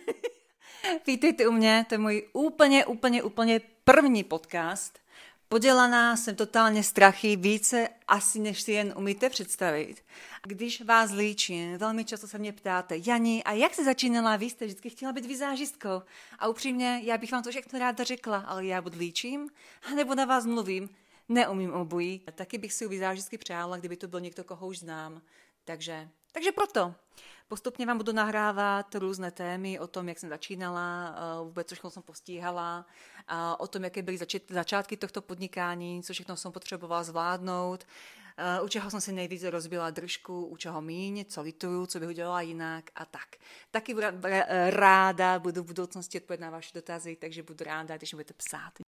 Vítejte 1.06 1.48
u 1.48 1.52
mě, 1.52 1.86
to 1.88 1.94
je 1.94 1.98
můj 1.98 2.28
úplně, 2.32 2.86
úplně, 2.86 3.22
úplně 3.22 3.60
první 3.84 4.24
podcast. 4.24 4.98
Podělaná 5.48 6.16
jsem 6.16 6.36
totálně 6.36 6.82
strachy 6.82 7.36
více 7.36 7.88
asi, 8.08 8.38
než 8.38 8.62
si 8.62 8.72
jen 8.72 8.94
umíte 8.96 9.30
představit. 9.30 10.04
Když 10.46 10.82
vás 10.82 11.10
líčím, 11.10 11.78
velmi 11.78 12.04
často 12.04 12.26
se 12.26 12.38
mě 12.38 12.52
ptáte, 12.52 12.96
Jani, 13.06 13.42
a 13.44 13.52
jak 13.52 13.74
se 13.74 13.84
začínala? 13.84 14.36
Vy 14.36 14.50
jste 14.50 14.64
vždycky 14.64 14.90
chtěla 14.90 15.12
být 15.12 15.26
vizážistkou. 15.26 16.02
A 16.38 16.48
upřímně, 16.48 17.00
já 17.04 17.18
bych 17.18 17.32
vám 17.32 17.42
to 17.42 17.50
všechno 17.50 17.78
ráda 17.78 18.04
řekla, 18.04 18.38
ale 18.38 18.66
já 18.66 18.82
buď 18.82 18.96
líčím, 18.96 19.48
nebo 19.94 20.14
na 20.14 20.24
vás 20.24 20.46
mluvím. 20.46 20.88
Neumím 21.28 21.72
obojí. 21.72 22.22
Taky 22.34 22.58
bych 22.58 22.72
si 22.72 22.86
u 22.86 22.88
vizážistky 22.88 23.38
přála, 23.38 23.76
kdyby 23.76 23.96
to 23.96 24.08
byl 24.08 24.20
někdo, 24.20 24.44
koho 24.44 24.66
už 24.66 24.78
znám. 24.78 25.22
Takže, 25.64 26.08
takže 26.36 26.52
proto. 26.52 26.94
Postupně 27.48 27.86
vám 27.86 27.98
budu 27.98 28.12
nahrávat 28.12 28.94
různé 28.94 29.30
témy 29.30 29.78
o 29.78 29.86
tom, 29.86 30.08
jak 30.08 30.18
jsem 30.18 30.28
začínala, 30.28 31.14
eh, 31.16 31.44
vůbec 31.44 31.68
co 31.68 31.74
všechno 31.74 31.90
jsem 31.90 32.02
postíhala, 32.02 32.86
o 33.58 33.66
tom, 33.66 33.84
jaké 33.84 34.02
byly 34.02 34.18
začátky 34.48 34.96
tohto 34.96 35.22
podnikání, 35.22 36.02
co 36.02 36.12
všechno 36.12 36.36
jsem 36.36 36.52
potřebovala 36.52 37.02
zvládnout, 37.02 37.86
eh, 38.36 38.60
u 38.60 38.68
čeho 38.68 38.90
jsem 38.90 39.00
si 39.00 39.12
nejvíce 39.12 39.50
rozbila 39.50 39.90
držku, 39.90 40.46
u 40.46 40.56
čeho 40.56 40.82
míň, 40.82 41.24
co 41.24 41.42
lituju, 41.42 41.86
co 41.86 42.00
bych 42.00 42.08
udělala 42.08 42.40
jinak 42.40 42.90
a 42.94 43.04
tak. 43.04 43.36
Taky 43.70 43.94
ráda, 44.70 45.38
budu 45.38 45.62
v 45.62 45.66
budoucnosti 45.66 46.20
odpovědět 46.20 46.44
na 46.44 46.50
vaše 46.50 46.70
dotazy, 46.74 47.16
takže 47.16 47.42
budu 47.42 47.64
ráda, 47.64 47.96
když 47.96 48.14
budete 48.14 48.34
psát. 48.34 48.85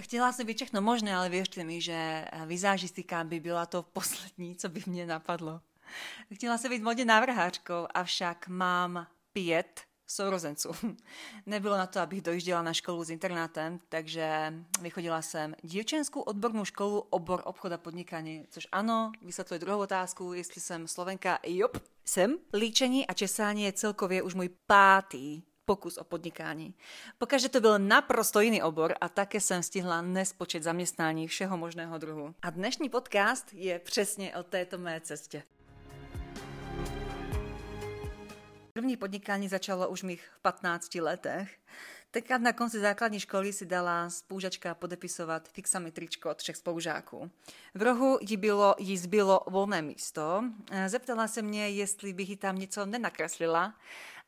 Chtěla 0.00 0.32
jsem 0.32 0.46
být 0.46 0.56
všechno 0.56 0.80
možné, 0.80 1.16
ale 1.16 1.28
věřte 1.28 1.64
mi, 1.64 1.80
že 1.80 2.24
vizážistika 2.46 3.24
by 3.24 3.40
byla 3.40 3.66
to 3.66 3.82
poslední, 3.82 4.56
co 4.56 4.68
by 4.68 4.82
mě 4.86 5.06
napadlo. 5.06 5.60
Chtěla 6.34 6.58
jsem 6.58 6.70
být 6.70 6.82
modně 6.82 7.04
návrhářkou, 7.04 7.86
avšak 7.94 8.48
mám 8.48 9.06
pět 9.32 9.80
sourozenců. 10.06 10.70
Nebylo 11.46 11.76
na 11.76 11.86
to, 11.86 12.00
abych 12.00 12.22
dojížděla 12.22 12.62
na 12.62 12.72
školu 12.72 13.04
s 13.04 13.10
internátem, 13.10 13.80
takže 13.88 14.54
vychodila 14.80 15.22
jsem 15.22 15.54
děvčenskou 15.62 16.20
odbornou 16.20 16.64
školu 16.64 17.00
obor 17.00 17.42
obchoda 17.44 17.78
podnikání, 17.78 18.46
což 18.50 18.68
ano, 18.72 19.12
vysvětluje 19.22 19.58
druhou 19.58 19.80
otázku, 19.80 20.32
jestli 20.32 20.60
jsem 20.60 20.88
Slovenka, 20.88 21.38
jop, 21.46 21.78
jsem. 22.04 22.38
Líčení 22.54 23.06
a 23.06 23.12
česání 23.12 23.62
je 23.62 23.72
celkově 23.72 24.22
už 24.22 24.34
můj 24.34 24.50
pátý 24.66 25.42
pokus 25.70 25.96
o 25.96 26.04
podnikání. 26.04 26.74
Pokaže 27.18 27.48
to 27.48 27.60
byl 27.60 27.78
naprosto 27.78 28.40
jiný 28.40 28.62
obor 28.62 28.94
a 29.00 29.08
také 29.08 29.40
jsem 29.40 29.62
stihla 29.62 30.02
nespočet 30.02 30.62
zaměstnání 30.62 31.28
všeho 31.28 31.56
možného 31.56 31.98
druhu. 31.98 32.34
A 32.42 32.50
dnešní 32.50 32.88
podcast 32.88 33.52
je 33.52 33.78
přesně 33.78 34.36
o 34.36 34.42
této 34.42 34.78
mé 34.78 35.00
cestě. 35.00 35.42
První 38.72 38.96
podnikání 38.96 39.48
začalo 39.48 39.88
už 39.88 40.02
mých 40.02 40.30
v 40.38 40.42
15 40.42 40.94
letech. 40.94 41.58
Tenkrát 42.10 42.38
na 42.38 42.52
konci 42.52 42.80
základní 42.80 43.20
školy 43.20 43.52
si 43.52 43.66
dala 43.66 44.10
spoužačka 44.10 44.74
podepisovat 44.74 45.48
fixami 45.48 45.90
tričko 45.90 46.30
od 46.30 46.36
třech 46.36 46.56
spolužáků. 46.56 47.30
V 47.74 47.82
rohu 47.82 48.18
jí, 48.20 48.36
bylo, 48.36 48.74
jí 48.78 48.98
zbylo 48.98 49.40
volné 49.46 49.82
místo. 49.82 50.44
Zeptala 50.86 51.28
se 51.28 51.42
mě, 51.42 51.68
jestli 51.68 52.12
bych 52.12 52.28
jí 52.28 52.36
tam 52.36 52.58
něco 52.58 52.86
nenakreslila 52.86 53.74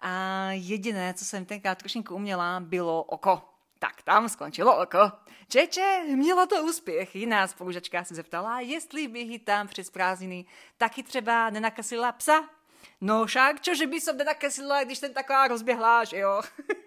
a 0.02 0.48
jediné, 0.52 1.14
co 1.14 1.24
jsem 1.24 1.44
tenkrát 1.44 1.78
trošinku 1.78 2.14
uměla, 2.14 2.60
bylo 2.60 3.02
oko. 3.02 3.42
Tak 3.78 4.02
tam 4.02 4.28
skončilo 4.28 4.82
oko. 4.82 5.12
Čeče, 5.48 6.02
mělo 6.06 6.46
to 6.46 6.64
úspěch. 6.64 7.16
Jiná 7.16 7.46
spolužačka 7.46 8.04
se 8.04 8.14
zeptala, 8.14 8.60
jestli 8.60 9.08
bych 9.08 9.28
ji 9.28 9.38
tam 9.38 9.68
přes 9.68 9.90
prázdniny 9.90 10.44
taky 10.78 11.02
třeba 11.02 11.50
nenakasila 11.50 12.12
psa. 12.12 12.44
No 13.00 13.26
však, 13.26 13.60
čože 13.60 13.86
by 13.86 14.00
som 14.00 14.16
nenakasila, 14.16 14.84
když 14.84 14.98
ten 14.98 15.14
taková 15.14 15.48
rozběhlá, 15.48 16.04
že 16.04 16.18
jo? 16.18 16.42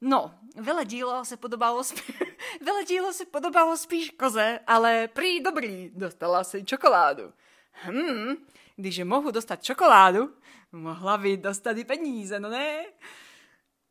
No, 0.00 0.34
vele 0.56 0.84
dílo 0.84 1.24
se 1.24 1.36
podobalo, 1.36 1.84
spí... 1.84 2.12
vele 2.64 2.84
dílo 2.84 3.12
se 3.12 3.24
podobalo 3.24 3.76
spíš 3.76 4.10
koze, 4.10 4.58
ale 4.66 5.08
prý 5.08 5.40
dobrý, 5.40 5.90
dostala 5.94 6.44
si 6.44 6.64
čokoládu. 6.64 7.32
Hmm, 7.72 8.36
když 8.80 8.98
mohu 8.98 9.30
dostat 9.30 9.62
čokoládu, 9.62 10.34
mohla 10.72 11.18
by 11.18 11.36
dostat 11.36 11.76
i 11.76 11.84
peníze, 11.84 12.40
no 12.40 12.50
ne? 12.50 12.84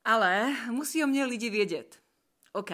Ale 0.06 0.56
musí 0.72 1.04
o 1.04 1.08
mě 1.08 1.26
lidi 1.26 1.50
vědět. 1.50 2.00
OK, 2.54 2.70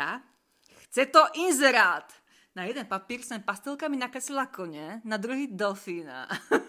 chce 0.76 1.06
to 1.06 1.20
inzerát. 1.34 2.14
Na 2.56 2.64
jeden 2.64 2.86
papír 2.86 3.22
jsem 3.22 3.44
pastelkami 3.44 3.98
nakreslila 3.98 4.46
koně, 4.46 5.02
na 5.04 5.18
druhý 5.18 5.48
delfína. 5.48 6.28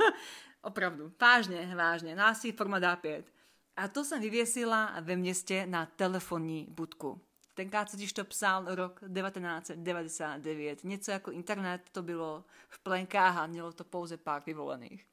Opravdu, 0.62 1.12
vážně, 1.21 1.73
vážně, 1.77 2.17
násí 2.17 2.53
forma 2.53 2.81
D5. 2.81 3.25
A 3.77 3.89
to 3.89 4.05
jsem 4.05 4.21
vyvěsila 4.21 4.95
ve 5.01 5.17
městě 5.17 5.67
na 5.67 5.87
telefonní 5.87 6.67
budku. 6.71 7.21
Tenkrát 7.55 7.91
se 7.91 7.97
to 8.15 8.25
psal 8.25 8.75
rok 8.75 9.01
1999. 9.01 10.84
Něco 10.84 11.11
jako 11.11 11.31
internet 11.31 11.83
to 11.93 12.03
bylo 12.03 12.45
v 12.69 12.78
plenkách 12.78 13.37
a 13.37 13.47
mělo 13.47 13.73
to 13.73 13.84
pouze 13.84 14.17
pár 14.17 14.43
vyvolených. 14.47 15.07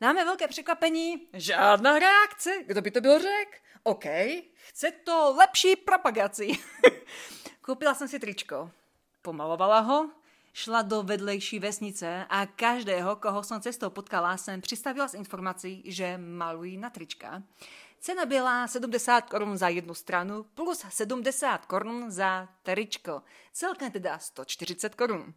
Máme 0.00 0.24
velké 0.24 0.48
překvapení, 0.48 1.28
žádná 1.32 1.98
reakce. 1.98 2.50
Kdo 2.66 2.82
by 2.82 2.90
to 2.90 3.00
byl 3.00 3.18
řek? 3.18 3.62
OK, 3.82 4.04
chce 4.54 4.90
to 4.90 5.34
lepší 5.38 5.76
propagaci. 5.76 6.52
Koupila 7.60 7.94
jsem 7.94 8.08
si 8.08 8.18
tričko, 8.18 8.70
pomalovala 9.22 9.80
ho, 9.80 10.10
šla 10.52 10.82
do 10.82 11.02
vedlejší 11.02 11.58
vesnice 11.58 12.26
a 12.28 12.46
každého, 12.46 13.16
koho 13.16 13.42
jsem 13.42 13.60
cestou 13.60 13.90
potkala, 13.90 14.36
jsem 14.36 14.60
přistavila 14.60 15.08
s 15.08 15.14
informací, 15.14 15.82
že 15.86 16.18
malují 16.18 16.78
na 16.78 16.90
trička. 16.90 17.42
Cena 18.00 18.26
byla 18.26 18.66
70 18.66 19.20
korun 19.20 19.56
za 19.56 19.68
jednu 19.68 19.94
stranu 19.94 20.42
plus 20.54 20.84
70 20.88 21.66
korun 21.66 22.10
za 22.10 22.48
tričko. 22.62 23.22
Celkem 23.52 23.92
teda 23.92 24.18
140 24.18 24.94
korun. 24.94 25.34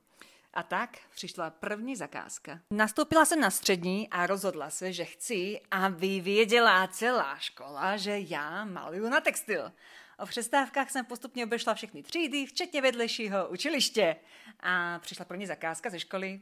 A 0.53 0.63
tak 0.63 0.97
přišla 1.09 1.49
první 1.49 1.95
zakázka. 1.95 2.59
Nastoupila 2.71 3.25
jsem 3.25 3.39
na 3.39 3.49
střední 3.49 4.09
a 4.09 4.27
rozhodla 4.27 4.69
se, 4.69 4.93
že 4.93 5.05
chci, 5.05 5.61
aby 5.71 6.21
věděla 6.21 6.87
celá 6.87 7.37
škola, 7.37 7.97
že 7.97 8.19
já 8.19 8.65
maluju 8.65 9.09
na 9.09 9.21
textil. 9.21 9.71
O 10.19 10.25
přestávkách 10.25 10.89
jsem 10.89 11.05
postupně 11.05 11.45
obešla 11.45 11.73
všechny 11.73 12.03
třídy, 12.03 12.45
včetně 12.45 12.81
vedlejšího 12.81 13.47
učiliště. 13.49 14.15
A 14.59 14.99
přišla 14.99 15.25
první 15.25 15.45
zakázka 15.45 15.89
ze 15.89 15.99
školy. 15.99 16.41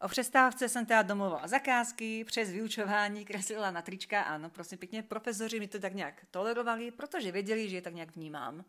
O 0.00 0.08
přestávce 0.08 0.68
jsem 0.68 0.86
teda 0.86 1.02
domluvala 1.02 1.46
zakázky, 1.46 2.24
přes 2.24 2.50
vyučování 2.50 3.24
kreslila 3.24 3.70
na 3.70 3.82
trička, 3.82 4.22
ano, 4.22 4.50
prosím 4.50 4.78
pěkně, 4.78 5.02
profesoři 5.02 5.60
mi 5.60 5.68
to 5.68 5.78
tak 5.78 5.94
nějak 5.94 6.14
tolerovali, 6.30 6.90
protože 6.90 7.32
věděli, 7.32 7.68
že 7.68 7.76
je 7.76 7.82
tak 7.82 7.94
nějak 7.94 8.16
vnímám. 8.16 8.64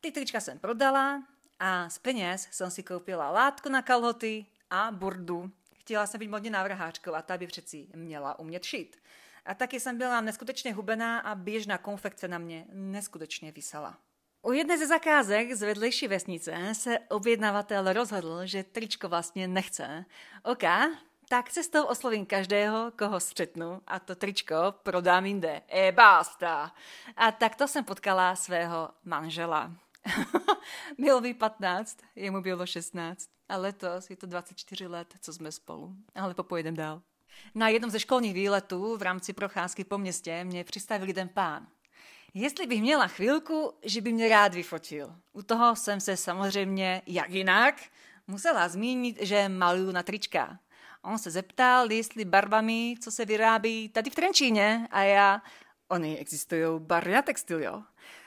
Ty 0.00 0.10
trička 0.10 0.40
jsem 0.40 0.58
prodala, 0.58 1.22
a 1.60 1.88
z 1.88 1.98
peněz 1.98 2.48
jsem 2.50 2.70
si 2.70 2.82
koupila 2.82 3.30
látku 3.30 3.68
na 3.68 3.82
kalhoty 3.82 4.46
a 4.70 4.90
burdu. 4.92 5.50
Chtěla 5.78 6.06
jsem 6.06 6.18
být 6.18 6.28
modně 6.28 6.50
návrhářkou 6.50 7.14
a 7.14 7.22
ta 7.22 7.38
by 7.38 7.46
přeci 7.46 7.86
měla 7.94 8.38
umět 8.38 8.64
šít. 8.64 8.96
A 9.44 9.54
taky 9.54 9.80
jsem 9.80 9.98
byla 9.98 10.20
neskutečně 10.20 10.74
hubená 10.74 11.18
a 11.18 11.34
běžná 11.34 11.78
konfekce 11.78 12.28
na 12.28 12.38
mě 12.38 12.66
neskutečně 12.72 13.52
vysela. 13.52 13.98
U 14.42 14.52
jedné 14.52 14.78
ze 14.78 14.86
zakázek 14.86 15.54
z 15.54 15.62
vedlejší 15.62 16.08
vesnice 16.08 16.54
se 16.72 16.98
objednavatel 16.98 17.92
rozhodl, 17.92 18.40
že 18.46 18.64
tričko 18.64 19.08
vlastně 19.08 19.48
nechce. 19.48 20.04
OK, 20.42 20.62
tak 21.28 21.50
cestou 21.50 21.84
oslovím 21.84 22.26
každého, 22.26 22.92
koho 22.98 23.20
střetnu 23.20 23.82
a 23.86 23.98
to 23.98 24.14
tričko 24.14 24.54
prodám 24.82 25.26
jinde. 25.26 25.62
E 25.68 25.92
basta. 25.92 26.72
A 27.16 27.32
takto 27.32 27.68
jsem 27.68 27.84
potkala 27.84 28.36
svého 28.36 28.90
manžela. 29.04 29.72
bylo 30.98 31.20
by 31.20 31.34
15, 31.34 31.98
jemu 32.16 32.40
bylo 32.40 32.66
16. 32.66 33.28
A 33.48 33.56
letos 33.56 34.10
je 34.10 34.16
to 34.16 34.26
24 34.26 34.86
let, 34.86 35.14
co 35.20 35.32
jsme 35.32 35.52
spolu. 35.52 35.96
Ale 36.14 36.34
popojedem 36.34 36.74
dál. 36.74 37.02
Na 37.54 37.68
jednom 37.68 37.90
ze 37.90 38.00
školních 38.00 38.34
výletů 38.34 38.96
v 38.96 39.02
rámci 39.02 39.32
procházky 39.32 39.84
po 39.84 39.98
městě 39.98 40.44
mě 40.44 40.64
přistavil 40.64 41.08
jeden 41.08 41.28
pán. 41.28 41.66
Jestli 42.34 42.66
bych 42.66 42.80
měla 42.80 43.06
chvilku, 43.06 43.72
že 43.82 44.00
by 44.00 44.12
mě 44.12 44.28
rád 44.28 44.54
vyfotil. 44.54 45.14
U 45.32 45.42
toho 45.42 45.76
jsem 45.76 46.00
se 46.00 46.16
samozřejmě, 46.16 47.02
jak 47.06 47.30
jinak, 47.30 47.74
musela 48.26 48.68
zmínit, 48.68 49.18
že 49.20 49.48
maluju 49.48 49.92
na 49.92 50.02
trička. 50.02 50.58
On 51.02 51.18
se 51.18 51.30
zeptal, 51.30 51.92
jestli 51.92 52.24
barvami, 52.24 52.94
co 53.00 53.10
se 53.10 53.24
vyrábí 53.24 53.88
tady 53.88 54.10
v 54.10 54.14
Trenčíně 54.14 54.88
a 54.90 55.02
já, 55.02 55.42
oni 55.88 56.18
existují 56.18 56.80
barvy 56.80 57.12
na 57.12 57.22
textil, 57.22 57.62
jo. 57.62 57.82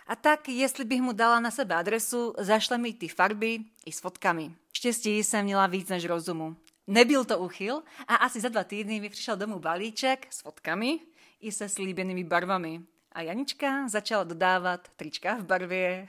A 0.09 0.15
tak, 0.15 0.50
jestli 0.50 0.85
bych 0.85 1.01
mu 1.01 1.13
dala 1.13 1.39
na 1.39 1.51
sebe 1.51 1.75
adresu, 1.75 2.33
zašle 2.38 2.77
mi 2.77 2.94
ty 2.94 3.07
farby 3.07 3.59
i 3.85 3.91
s 3.91 4.00
fotkami. 4.00 4.56
Štěstí 4.73 5.23
jsem 5.23 5.45
měla 5.45 5.67
víc 5.67 5.89
než 5.89 6.06
rozumu. 6.06 6.56
Nebyl 6.88 7.25
to 7.25 7.39
uchyl 7.39 7.83
a 8.07 8.15
asi 8.15 8.39
za 8.39 8.50
dva 8.50 8.63
týdny 8.63 9.00
mi 9.00 9.09
přišel 9.09 9.38
domů 9.38 9.59
balíček 9.59 10.27
s 10.29 10.41
fotkami 10.41 11.00
i 11.41 11.51
se 11.51 11.69
slíbenými 11.69 12.23
barvami. 12.23 12.81
A 13.11 13.21
Janička 13.21 13.88
začala 13.88 14.23
dodávat 14.23 14.88
trička 14.95 15.35
v 15.35 15.45
barvě 15.45 16.07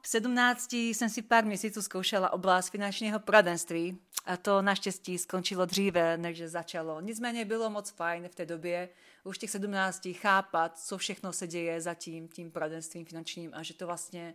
v 0.00 0.08
17 0.08 0.72
jsem 0.72 1.08
si 1.08 1.22
pár 1.22 1.44
měsíců 1.44 1.82
zkoušela 1.82 2.32
oblast 2.32 2.68
finančního 2.68 3.20
poradenství 3.20 3.98
a 4.26 4.36
to 4.36 4.62
naštěstí 4.62 5.18
skončilo 5.18 5.64
dříve, 5.64 6.16
než 6.16 6.42
začalo. 6.42 7.00
Nicméně 7.00 7.44
bylo 7.44 7.70
moc 7.70 7.90
fajn 7.90 8.28
v 8.28 8.34
té 8.34 8.46
době 8.46 8.88
už 9.24 9.38
těch 9.38 9.50
17 9.50 10.08
chápat, 10.12 10.78
co 10.78 10.98
všechno 10.98 11.32
se 11.32 11.46
děje 11.46 11.80
za 11.80 11.94
tím, 11.94 12.28
tím 12.28 12.50
poradenstvím 12.50 13.04
finančním 13.04 13.50
a 13.54 13.62
že 13.62 13.74
to 13.74 13.86
vlastně 13.86 14.34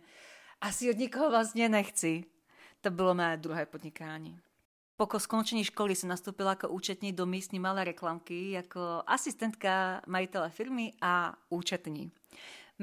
asi 0.60 0.90
od 0.90 0.96
nikoho 0.98 1.30
vlastně 1.30 1.68
nechci. 1.68 2.24
To 2.80 2.90
bylo 2.90 3.14
mé 3.14 3.36
druhé 3.36 3.66
podnikání. 3.66 4.40
Po 4.96 5.18
skončení 5.18 5.64
školy 5.64 5.96
jsem 5.96 6.08
nastoupila 6.08 6.50
jako 6.50 6.68
účetní 6.68 7.12
do 7.12 7.26
místní 7.26 7.58
malé 7.58 7.84
reklamky 7.84 8.50
jako 8.50 8.80
asistentka 9.06 10.02
majitele 10.06 10.50
firmy 10.50 10.92
a 11.00 11.36
účetní. 11.48 12.12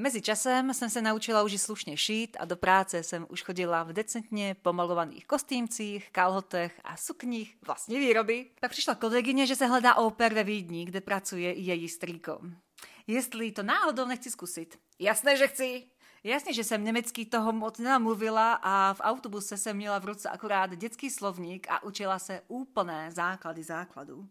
Mezi 0.00 0.22
časem 0.22 0.74
jsem 0.74 0.90
se 0.90 1.02
naučila 1.02 1.42
už 1.42 1.60
slušně 1.60 1.96
šít 1.96 2.36
a 2.40 2.44
do 2.44 2.56
práce 2.56 3.02
jsem 3.02 3.26
už 3.30 3.42
chodila 3.42 3.82
v 3.82 3.92
decentně 3.92 4.56
pomalovaných 4.62 5.26
kostýmcích, 5.26 6.10
kalhotech 6.12 6.80
a 6.84 6.96
sukních 6.96 7.56
vlastní 7.66 7.98
výroby. 7.98 8.46
Pak 8.60 8.70
přišla 8.70 8.94
kolegyně, 8.94 9.46
že 9.46 9.56
se 9.56 9.66
hledá 9.66 9.94
oper 9.94 10.34
ve 10.34 10.44
Vídni, 10.44 10.84
kde 10.84 11.00
pracuje 11.00 11.52
i 11.52 11.60
její 11.60 11.88
strýko. 11.88 12.40
Jestli 13.06 13.52
to 13.52 13.62
náhodou 13.62 14.06
nechci 14.06 14.30
zkusit. 14.30 14.78
Jasné, 14.98 15.36
že 15.36 15.48
chci. 15.48 15.84
Jasně, 16.24 16.52
že 16.52 16.64
jsem 16.64 16.84
německý 16.84 17.26
toho 17.26 17.52
moc 17.52 17.78
nenamluvila 17.78 18.52
a 18.62 18.94
v 18.94 19.00
autobuse 19.00 19.56
jsem 19.56 19.76
měla 19.76 19.98
v 19.98 20.04
ruce 20.04 20.28
akorát 20.28 20.76
dětský 20.76 21.10
slovník 21.10 21.66
a 21.70 21.82
učila 21.82 22.18
se 22.18 22.42
úplné 22.48 23.10
základy 23.10 23.62
základů. 23.62 24.28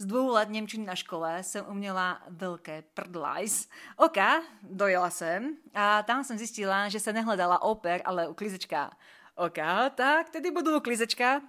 Z 0.00 0.06
dvou 0.06 0.30
let 0.30 0.48
Němčiny 0.48 0.86
na 0.86 0.94
škole 0.94 1.42
jsem 1.42 1.66
uměla 1.68 2.22
velké 2.28 2.82
prdlajs. 2.94 3.68
OK, 3.96 4.16
dojela 4.62 5.10
jsem 5.10 5.56
a 5.74 6.02
tam 6.02 6.24
jsem 6.24 6.38
zjistila, 6.38 6.88
že 6.88 7.00
se 7.00 7.12
nehledala 7.12 7.62
oper, 7.62 8.02
ale 8.04 8.28
uklízečka. 8.28 8.90
OK, 9.34 9.58
tak 9.94 10.28
tedy 10.30 10.50
budu 10.50 10.76
uklízečka. 10.76 11.42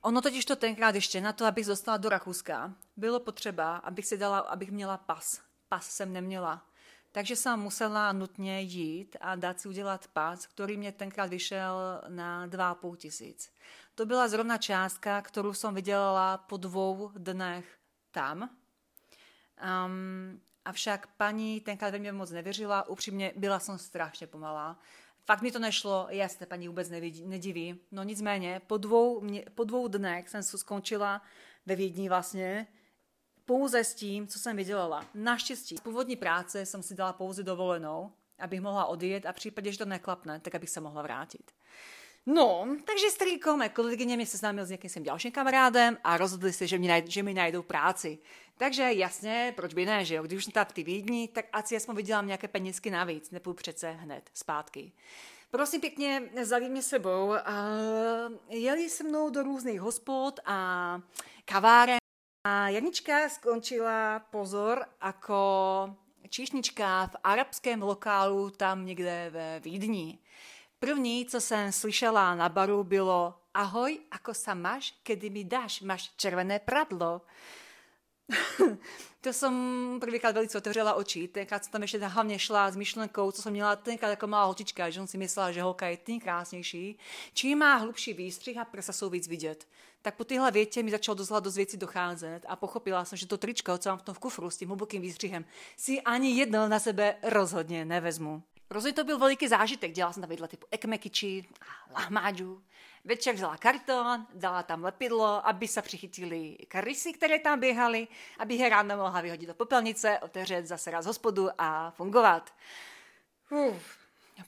Ono 0.00 0.20
totiž 0.20 0.44
to 0.44 0.56
tenkrát 0.56 0.94
ještě 0.94 1.20
na 1.20 1.32
to, 1.32 1.46
abych 1.46 1.66
dostala 1.66 1.96
do 1.96 2.08
Rakouska, 2.08 2.72
bylo 2.96 3.20
potřeba, 3.20 3.76
abych 3.76 4.06
si 4.06 4.18
dala, 4.18 4.38
abych 4.38 4.70
měla 4.70 4.96
pas. 4.96 5.40
Pas 5.68 5.90
jsem 5.90 6.12
neměla. 6.12 6.62
Takže 7.12 7.36
jsem 7.36 7.60
musela 7.60 8.12
nutně 8.12 8.60
jít 8.60 9.16
a 9.20 9.34
dát 9.36 9.60
si 9.60 9.68
udělat 9.68 10.08
pas, 10.12 10.46
který 10.46 10.76
mě 10.76 10.92
tenkrát 10.92 11.30
vyšel 11.30 12.02
na 12.08 12.46
2,5 12.46 12.96
tisíc. 12.96 13.50
To 13.94 14.06
byla 14.06 14.28
zrovna 14.28 14.58
částka, 14.58 15.22
kterou 15.22 15.54
jsem 15.54 15.74
vydělala 15.74 16.38
po 16.38 16.56
dvou 16.56 17.10
dnech 17.14 17.75
tam. 18.16 18.50
Um, 19.60 20.40
avšak 20.64 21.06
paní 21.16 21.60
tenkrát 21.60 21.90
ve 21.90 21.98
mě 21.98 22.12
moc 22.12 22.30
nevěřila, 22.30 22.88
upřímně 22.88 23.32
byla 23.36 23.58
jsem 23.58 23.78
strašně 23.78 24.26
pomalá. 24.26 24.78
Fakt 25.24 25.42
mi 25.42 25.52
to 25.52 25.58
nešlo, 25.58 26.06
jasně, 26.10 26.46
paní 26.46 26.68
vůbec 26.68 26.90
nevidí, 26.90 27.26
nediví. 27.26 27.80
No 27.92 28.02
nicméně, 28.02 28.60
po 28.66 28.76
dvou, 28.76 29.20
mě, 29.20 29.44
po 29.54 29.64
dvou 29.64 29.88
dnech 29.88 30.28
jsem 30.28 30.42
skončila 30.42 31.22
ve 31.66 31.76
Vídni 31.76 32.08
vlastně, 32.08 32.66
pouze 33.44 33.84
s 33.84 33.94
tím, 33.94 34.26
co 34.26 34.38
jsem 34.38 34.56
vydělala. 34.56 35.04
Naštěstí 35.14 35.76
z 35.76 35.80
původní 35.80 36.16
práce 36.16 36.66
jsem 36.66 36.82
si 36.82 36.94
dala 36.94 37.12
pouze 37.12 37.42
dovolenou, 37.42 38.12
abych 38.38 38.60
mohla 38.60 38.84
odjet 38.84 39.26
a 39.26 39.32
v 39.32 39.36
případě, 39.36 39.72
že 39.72 39.78
to 39.78 39.84
neklapne, 39.84 40.40
tak 40.40 40.54
abych 40.54 40.70
se 40.70 40.80
mohla 40.80 41.02
vrátit. 41.02 41.52
No, 42.26 42.66
takže 42.84 43.10
strýko 43.10 43.56
mé 43.56 43.68
kolegyně 43.68 44.16
mě 44.16 44.26
seznámil 44.26 44.66
s 44.66 44.68
nějakým 44.68 44.90
svým 44.90 45.04
dalším 45.04 45.32
kamarádem 45.32 45.98
a 46.04 46.16
rozhodli 46.16 46.52
se, 46.52 46.66
že 46.66 46.78
mi, 46.78 46.88
najd, 46.88 47.10
že 47.10 47.22
mi 47.22 47.34
najdou 47.34 47.62
práci. 47.62 48.18
Takže 48.58 48.92
jasně, 48.92 49.52
proč 49.56 49.74
by 49.74 49.86
ne, 49.86 50.04
že 50.04 50.14
jo? 50.14 50.22
Když 50.22 50.38
už 50.38 50.44
jsem 50.44 50.52
tam 50.52 50.64
v 50.64 50.72
ty 50.72 50.82
Vídni, 50.82 51.28
tak 51.28 51.44
asi 51.52 51.76
aspoň 51.76 51.96
vydělám 51.96 52.26
nějaké 52.26 52.48
penízky 52.48 52.90
navíc, 52.90 53.30
nepůjdu 53.30 53.54
přece 53.54 53.90
hned 53.90 54.30
zpátky. 54.34 54.92
Prosím 55.50 55.80
pěkně, 55.80 56.22
vzali 56.42 56.68
mě 56.68 56.82
sebou 56.82 57.32
a 57.32 57.68
jeli 58.48 58.90
se 58.90 59.04
mnou 59.04 59.30
do 59.30 59.42
různých 59.42 59.80
hospod 59.80 60.40
a 60.44 61.00
kaváren. 61.44 61.96
A 62.44 62.68
Janička 62.68 63.28
skončila, 63.28 64.18
pozor, 64.18 64.84
jako 65.04 65.96
číšnička 66.28 67.06
v 67.06 67.16
arabském 67.24 67.82
lokálu 67.82 68.50
tam 68.50 68.86
někde 68.86 69.30
ve 69.32 69.60
Vídni. 69.60 70.18
První, 70.78 71.26
co 71.26 71.40
jsem 71.40 71.72
slyšela 71.72 72.34
na 72.34 72.48
baru, 72.48 72.84
bylo 72.84 73.34
Ahoj, 73.56 74.00
ako 74.12 74.36
sa 74.36 74.52
máš, 74.52 74.92
kedy 75.00 75.32
mi 75.32 75.40
dáš, 75.40 75.80
máš 75.80 76.12
červené 76.20 76.60
pradlo. 76.60 77.24
to 79.20 79.32
jsem 79.32 79.54
prvýkrát 80.00 80.34
velice 80.34 80.58
otevřela 80.58 80.94
oči. 80.94 81.28
Tenkrát 81.28 81.64
jsem 81.64 81.72
tam 81.72 81.82
ještě 81.82 81.98
hlavně 81.98 82.38
šla 82.38 82.70
s 82.70 82.76
myšlenkou, 82.76 83.30
co 83.30 83.42
jsem 83.42 83.52
měla 83.52 83.76
tenkrát 83.76 84.10
jako 84.10 84.26
malá 84.26 84.44
holčička, 84.44 84.90
že 84.90 85.00
jsem 85.00 85.06
si 85.06 85.18
myslela, 85.18 85.52
že 85.52 85.62
holka 85.62 85.86
je 85.86 85.96
tím 85.96 86.20
krásnější. 86.20 86.98
Čím 87.34 87.58
má 87.58 87.76
hlubší 87.76 88.12
výstřih 88.12 88.58
a 88.58 88.64
prsa 88.64 88.92
jsou 88.92 89.10
víc 89.10 89.28
vidět. 89.28 89.68
Tak 90.02 90.14
po 90.14 90.24
téhle 90.24 90.50
větě 90.50 90.82
mi 90.82 90.90
začalo 90.90 91.14
dozla 91.14 91.40
dost 91.40 91.56
věcí 91.56 91.76
docházet 91.76 92.40
a 92.48 92.56
pochopila 92.56 93.04
jsem, 93.04 93.18
že 93.18 93.26
to 93.26 93.38
tričko, 93.38 93.78
co 93.78 93.88
mám 93.88 93.98
v 93.98 94.02
tom 94.02 94.14
v 94.14 94.18
kufru 94.18 94.50
s 94.50 94.56
tím 94.56 94.68
hlubokým 94.68 95.02
výstřihem, 95.02 95.44
si 95.76 96.00
ani 96.00 96.38
jedno 96.38 96.68
na 96.68 96.78
sebe 96.78 97.16
rozhodně 97.22 97.84
nevezmu. 97.84 98.42
Rozhodně 98.70 98.94
to 98.94 99.04
byl 99.04 99.18
veliký 99.18 99.48
zážitek. 99.48 99.92
Dělala 99.92 100.12
jsem 100.12 100.22
tam 100.22 100.30
vidla 100.30 100.48
typu 100.48 100.66
ekmekiči, 100.70 101.48
lahmáďu. 101.94 102.62
Večer 103.04 103.34
vzala 103.34 103.56
karton, 103.56 104.26
dala 104.34 104.62
tam 104.62 104.84
lepidlo, 104.84 105.48
aby 105.48 105.68
se 105.68 105.82
přichytili 105.82 106.56
karysy, 106.68 107.12
které 107.12 107.38
tam 107.38 107.60
běhaly, 107.60 108.08
aby 108.38 108.54
je 108.54 108.68
ráno 108.68 108.96
mohla 108.96 109.20
vyhodit 109.20 109.48
do 109.48 109.54
popelnice, 109.54 110.18
otevřet 110.18 110.66
zase 110.66 110.90
raz 110.90 111.06
hospodu 111.06 111.48
a 111.58 111.90
fungovat. 111.90 112.54
Uf. 113.50 113.96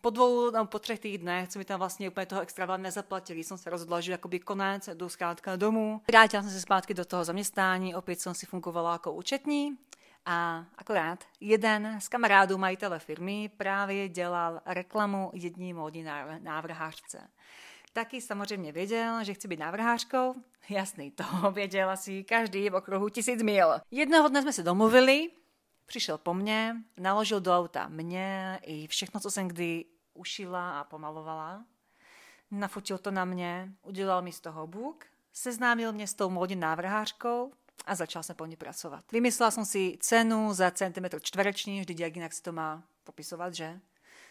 Po 0.00 0.10
dvou, 0.10 0.50
no, 0.50 0.66
po 0.66 0.78
třech 0.78 1.00
týdnech, 1.00 1.48
co 1.48 1.58
mi 1.58 1.64
tam 1.64 1.78
vlastně 1.78 2.08
úplně 2.08 2.26
toho 2.26 2.40
extra 2.40 2.76
nezaplatili, 2.76 3.44
jsem 3.44 3.58
se 3.58 3.70
rozhodla, 3.70 4.00
že 4.00 4.12
jakoby 4.12 4.38
konec, 4.38 4.88
jdu 4.94 5.08
zkrátka 5.08 5.56
domů. 5.56 6.00
Vrátila 6.08 6.42
jsem 6.42 6.52
se 6.52 6.60
zpátky 6.60 6.94
do 6.94 7.04
toho 7.04 7.24
zaměstnání, 7.24 7.94
opět 7.94 8.20
jsem 8.20 8.34
si 8.34 8.46
fungovala 8.46 8.92
jako 8.92 9.12
účetní 9.12 9.78
a 10.30 10.64
akorát 10.78 11.24
jeden 11.40 12.00
z 12.00 12.08
kamarádů 12.08 12.58
majitele 12.58 12.98
firmy 12.98 13.50
právě 13.56 14.08
dělal 14.08 14.60
reklamu 14.66 15.30
jední 15.34 15.72
módní 15.74 16.06
návrhářce. 16.38 17.30
Taky 17.92 18.20
samozřejmě 18.20 18.72
věděl, 18.72 19.24
že 19.24 19.34
chci 19.34 19.48
být 19.48 19.60
návrhářkou. 19.60 20.34
Jasný, 20.68 21.10
to 21.10 21.24
věděl 21.52 21.90
asi 21.90 22.24
každý 22.24 22.70
v 22.70 22.74
okruhu 22.74 23.08
tisíc 23.08 23.42
mil. 23.42 23.68
Jednoho 23.90 24.28
dne 24.28 24.42
jsme 24.42 24.52
se 24.52 24.62
domluvili, 24.62 25.30
přišel 25.86 26.18
po 26.18 26.34
mně, 26.34 26.76
naložil 26.96 27.40
do 27.40 27.58
auta 27.58 27.88
mě 27.88 28.58
i 28.62 28.86
všechno, 28.86 29.20
co 29.20 29.30
jsem 29.30 29.48
kdy 29.48 29.84
ušila 30.14 30.80
a 30.80 30.84
pomalovala. 30.84 31.64
Nafotil 32.50 32.98
to 32.98 33.10
na 33.10 33.24
mě, 33.24 33.72
udělal 33.82 34.22
mi 34.22 34.32
z 34.32 34.40
toho 34.40 34.66
book, 34.66 35.04
seznámil 35.32 35.92
mě 35.92 36.06
s 36.06 36.14
tou 36.14 36.30
módní 36.30 36.56
návrhářkou, 36.56 37.52
a 37.86 37.94
začal 37.94 38.22
jsem 38.22 38.36
po 38.36 38.46
ní 38.46 38.56
pracovat. 38.56 39.12
Vymyslela 39.12 39.50
jsem 39.50 39.64
si 39.64 39.98
cenu 40.00 40.54
za 40.54 40.70
centimetr 40.70 41.20
čtvereční, 41.20 41.80
vždy 41.80 41.94
jak 41.98 42.16
jinak 42.16 42.32
si 42.32 42.42
to 42.42 42.52
má 42.52 42.82
popisovat, 43.04 43.54
že? 43.54 43.80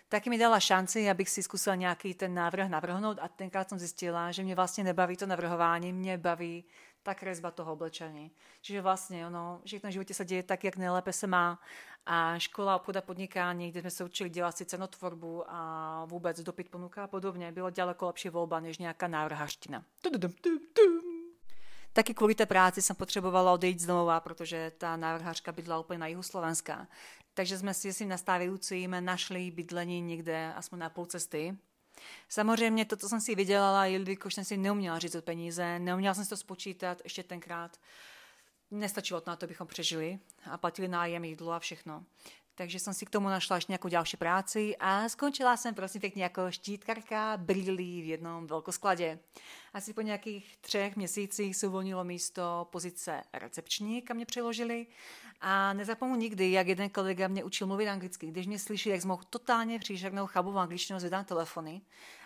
Taky 0.09 0.29
mi 0.29 0.37
dala 0.37 0.59
šanci, 0.59 1.09
abych 1.09 1.29
si 1.29 1.43
zkusila 1.43 1.75
nějaký 1.75 2.13
ten 2.13 2.33
návrh 2.33 2.69
navrhnout 2.69 3.17
a 3.21 3.27
tenkrát 3.27 3.69
jsem 3.69 3.79
zjistila, 3.79 4.31
že 4.31 4.43
mě 4.43 4.55
vlastně 4.55 4.83
nebaví 4.83 5.17
to 5.17 5.25
navrhování, 5.25 5.93
mě 5.93 6.17
baví 6.17 6.65
ta 7.03 7.15
kresba 7.15 7.51
toho 7.51 7.73
oblečení. 7.73 8.31
Čiže 8.61 8.81
vlastně 8.81 9.27
ono, 9.27 9.61
že 9.63 9.79
v 9.79 9.91
životě 9.91 10.13
se 10.13 10.25
děje 10.25 10.43
tak, 10.43 10.63
jak 10.63 10.77
nejlépe 10.77 11.13
se 11.13 11.27
má. 11.27 11.59
A 12.05 12.39
škola 12.39 12.75
obchoda 12.75 13.01
podnikání, 13.01 13.71
kde 13.71 13.81
jsme 13.81 13.91
se 13.91 14.03
učili 14.03 14.29
dělat 14.29 14.57
si 14.57 14.65
cenotvorbu 14.65 15.43
a 15.47 16.05
vůbec 16.05 16.39
dopyt 16.41 16.69
ponuka 16.69 17.03
a 17.03 17.07
podobně, 17.07 17.51
bylo 17.51 17.69
daleko 17.69 18.05
lepší 18.05 18.29
volba 18.29 18.59
než 18.59 18.77
nějaká 18.77 19.07
návrhařtina. 19.07 19.83
Taky 21.97 22.13
kvůli 22.13 22.35
té 22.35 22.45
práci 22.45 22.81
jsem 22.81 22.95
potřebovala 22.95 23.53
odejít 23.53 23.79
z 23.79 23.85
domova, 23.85 24.19
protože 24.19 24.71
ta 24.77 24.97
návrhářka 24.97 25.51
bydla 25.51 25.79
úplně 25.79 25.99
na 25.99 26.07
jihu 26.07 26.23
Slovenska. 26.23 26.87
Takže 27.33 27.57
jsme 27.57 27.73
si 27.73 27.93
s 27.93 27.97
tím 27.97 28.09
nastávajícím 28.09 28.95
našli 28.99 29.51
bydlení 29.51 30.01
někde 30.01 30.53
aspoň 30.53 30.79
na 30.79 30.89
půl 30.89 31.05
cesty. 31.05 31.57
Samozřejmě 32.29 32.85
to, 32.85 32.97
co 32.97 33.09
jsem 33.09 33.21
si 33.21 33.35
vydělala, 33.35 33.85
jelikož 33.85 34.33
jsem 34.33 34.43
si 34.43 34.57
neuměla 34.57 34.99
říct 34.99 35.15
peníze, 35.21 35.79
neuměla 35.79 36.13
jsem 36.13 36.23
si 36.23 36.29
to 36.29 36.37
spočítat 36.37 37.01
ještě 37.03 37.23
tenkrát. 37.23 37.77
Nestačilo 38.71 39.21
to 39.21 39.29
na 39.29 39.35
to, 39.35 39.45
abychom 39.45 39.67
přežili 39.67 40.19
a 40.51 40.57
platili 40.57 40.87
nájem, 40.87 41.23
jídlo 41.23 41.51
a 41.51 41.59
všechno. 41.59 42.03
Takže 42.57 42.79
jsem 42.79 42.93
si 42.93 43.05
k 43.05 43.09
tomu 43.09 43.29
našla 43.29 43.55
ještě 43.55 43.71
nějakou 43.71 43.89
další 43.89 44.17
práci 44.17 44.75
a 44.79 45.09
skončila 45.09 45.57
jsem 45.57 45.75
prosím 45.75 46.01
pěkně 46.01 46.23
jako 46.23 46.51
štítkarka 46.51 47.37
brýlí 47.37 48.01
v 48.01 48.05
jednom 48.05 48.47
velkoskladě. 48.47 49.19
Asi 49.73 49.93
po 49.93 50.01
nějakých 50.01 50.57
třech 50.61 50.95
měsících 50.95 51.55
se 51.55 51.67
uvolnilo 51.67 52.03
místo 52.03 52.67
pozice 52.71 53.23
recepční, 53.33 54.01
kam 54.01 54.17
mě 54.17 54.25
přeložili 54.25 54.87
a 55.41 55.73
nezapomenu 55.73 56.17
nikdy, 56.17 56.51
jak 56.51 56.67
jeden 56.67 56.89
kolega 56.89 57.27
mě 57.27 57.43
učil 57.43 57.67
mluvit 57.67 57.87
anglicky, 57.87 58.27
když 58.27 58.47
mě 58.47 58.59
slyší, 58.59 58.89
jak 58.89 59.03
mohl 59.03 59.23
totálně 59.29 59.79
příšernou 59.79 60.27
chabu 60.27 60.51
v 60.51 60.59
angličtinu 60.59 60.99
zvedám 60.99 61.25
telefony. 61.25 61.81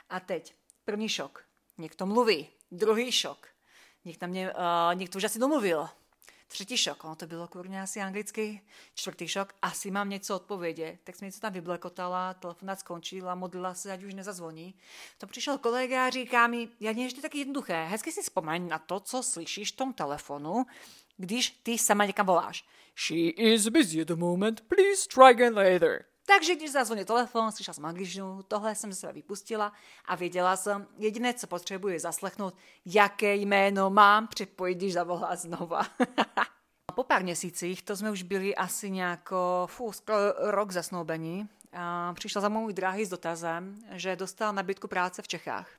A 0.09 0.19
teď 0.19 0.53
první 0.85 1.09
šok. 1.09 1.43
Někdo 1.77 2.05
mluví. 2.05 2.47
Druhý 2.71 3.11
šok. 3.11 3.47
Někdo, 4.05 4.27
mě, 4.27 4.53
uh, 4.53 4.95
někdo 4.95 5.17
už 5.17 5.23
asi 5.23 5.39
domluvil 5.39 5.89
Třetí 6.51 6.77
šok, 6.77 7.03
ono 7.03 7.15
to 7.15 7.27
bylo 7.27 7.47
kurně 7.47 7.81
asi 7.81 8.01
anglicky, 8.01 8.61
čtvrtý 8.95 9.27
šok, 9.27 9.53
asi 9.61 9.91
mám 9.91 10.09
něco 10.09 10.35
odpovědět. 10.35 10.99
Tak 11.03 11.15
jsem 11.15 11.25
něco 11.25 11.39
tam 11.39 11.53
vyblekotala, 11.53 12.33
telefonát 12.33 12.79
skončil 12.79 13.29
a 13.29 13.35
modlila 13.35 13.73
se, 13.73 13.91
ať 13.91 14.03
už 14.03 14.13
nezazvoní. 14.13 14.75
To 15.17 15.27
přišel 15.27 15.57
kolega 15.57 16.05
a 16.05 16.09
říká 16.09 16.47
mi, 16.47 16.69
já 16.79 16.91
je 16.91 17.21
taky 17.21 17.37
jednoduché, 17.37 17.85
hezky 17.85 18.11
si 18.11 18.21
vzpomeň 18.21 18.67
na 18.67 18.79
to, 18.79 18.99
co 18.99 19.23
slyšíš 19.23 19.71
v 19.71 19.75
tom 19.75 19.93
telefonu, 19.93 20.65
když 21.17 21.49
ty 21.49 21.77
sama 21.77 22.05
někam 22.05 22.25
voláš. 22.25 22.65
She 22.95 23.29
is 23.29 23.67
busy 23.67 24.01
at 24.01 24.07
the 24.07 24.15
moment, 24.15 24.61
please 24.61 25.07
try 25.13 25.29
again 25.29 25.55
later. 25.55 26.05
Takže 26.37 26.55
když 26.55 26.71
zazvonil 26.71 27.05
telefon, 27.05 27.51
slyšela 27.51 27.73
jsem 27.73 27.85
angličtinu, 27.85 28.43
tohle 28.47 28.75
jsem 28.75 28.93
se 28.93 29.13
vypustila 29.13 29.73
a 30.05 30.15
věděla 30.15 30.55
jsem, 30.55 30.87
jediné, 30.97 31.33
co 31.33 31.47
potřebuji 31.47 31.99
zaslechnout, 31.99 32.55
jaké 32.85 33.35
jméno 33.35 33.89
mám 33.89 34.27
připojit, 34.27 34.75
když 34.75 34.93
zavolá 34.93 35.35
znova. 35.35 35.81
po 36.95 37.03
pár 37.03 37.23
měsících, 37.23 37.81
to 37.81 37.95
jsme 37.95 38.11
už 38.11 38.23
byli 38.23 38.55
asi 38.55 38.91
nějako, 38.91 39.67
fů, 39.71 39.91
skoro 39.91 40.17
rok 40.37 40.71
zasnoubení, 40.71 41.49
a 41.73 42.13
přišla 42.13 42.41
za 42.41 42.49
můj 42.49 42.73
dráhy 42.73 43.05
s 43.05 43.09
dotazem, 43.09 43.75
že 43.91 44.15
dostal 44.15 44.53
nabídku 44.53 44.87
práce 44.87 45.21
v 45.21 45.27
Čechách. 45.27 45.69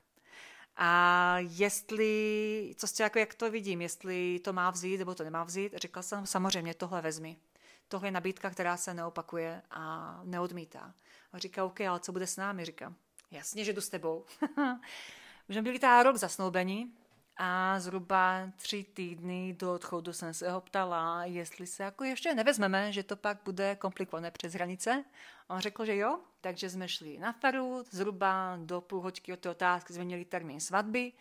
A 0.75 1.35
jestli, 1.39 2.73
co 2.77 2.87
jste 2.87 3.03
jako, 3.03 3.19
jak 3.19 3.33
to 3.33 3.51
vidím, 3.51 3.81
jestli 3.81 4.39
to 4.39 4.53
má 4.53 4.71
vzít 4.71 4.97
nebo 4.97 5.15
to 5.15 5.23
nemá 5.23 5.43
vzít, 5.43 5.73
řekla 5.75 6.01
jsem 6.01 6.25
samozřejmě 6.25 6.73
tohle 6.73 7.01
vezmi 7.01 7.37
tohle 7.87 8.07
je 8.07 8.11
nabídka, 8.11 8.49
která 8.49 8.77
se 8.77 8.93
neopakuje 8.93 9.61
a 9.71 10.19
neodmítá. 10.23 10.93
A 11.33 11.37
říká, 11.37 11.65
OK, 11.65 11.81
ale 11.81 11.99
co 11.99 12.11
bude 12.11 12.27
s 12.27 12.37
námi? 12.37 12.65
Říká, 12.65 12.93
jasně, 13.31 13.65
že 13.65 13.73
jdu 13.73 13.81
s 13.81 13.89
tebou. 13.89 14.25
Už 15.49 15.55
jsme 15.55 15.61
byli 15.61 15.79
tá 15.79 16.03
rok 16.03 16.15
zasnoubení 16.15 16.95
a 17.37 17.79
zhruba 17.79 18.51
tři 18.57 18.83
týdny 18.83 19.55
do 19.59 19.73
odchodu 19.73 20.13
jsem 20.13 20.33
se 20.33 20.51
ho 20.51 20.61
ptala, 20.61 21.25
jestli 21.25 21.67
se 21.67 21.83
jako 21.83 22.03
ještě 22.03 22.35
nevezmeme, 22.35 22.91
že 22.91 23.03
to 23.03 23.15
pak 23.15 23.37
bude 23.45 23.75
komplikované 23.75 24.31
přes 24.31 24.53
hranice. 24.53 25.03
On 25.47 25.59
řekl, 25.59 25.85
že 25.85 25.95
jo, 25.95 26.19
takže 26.41 26.69
jsme 26.69 26.87
šli 26.87 27.17
na 27.17 27.33
faru, 27.33 27.83
zhruba 27.91 28.57
do 28.61 28.81
půl 28.81 29.01
hoďky 29.01 29.33
od 29.33 29.39
té 29.39 29.49
otázky 29.49 29.93
měli 29.93 30.25
termín 30.25 30.59
svatby. 30.59 31.11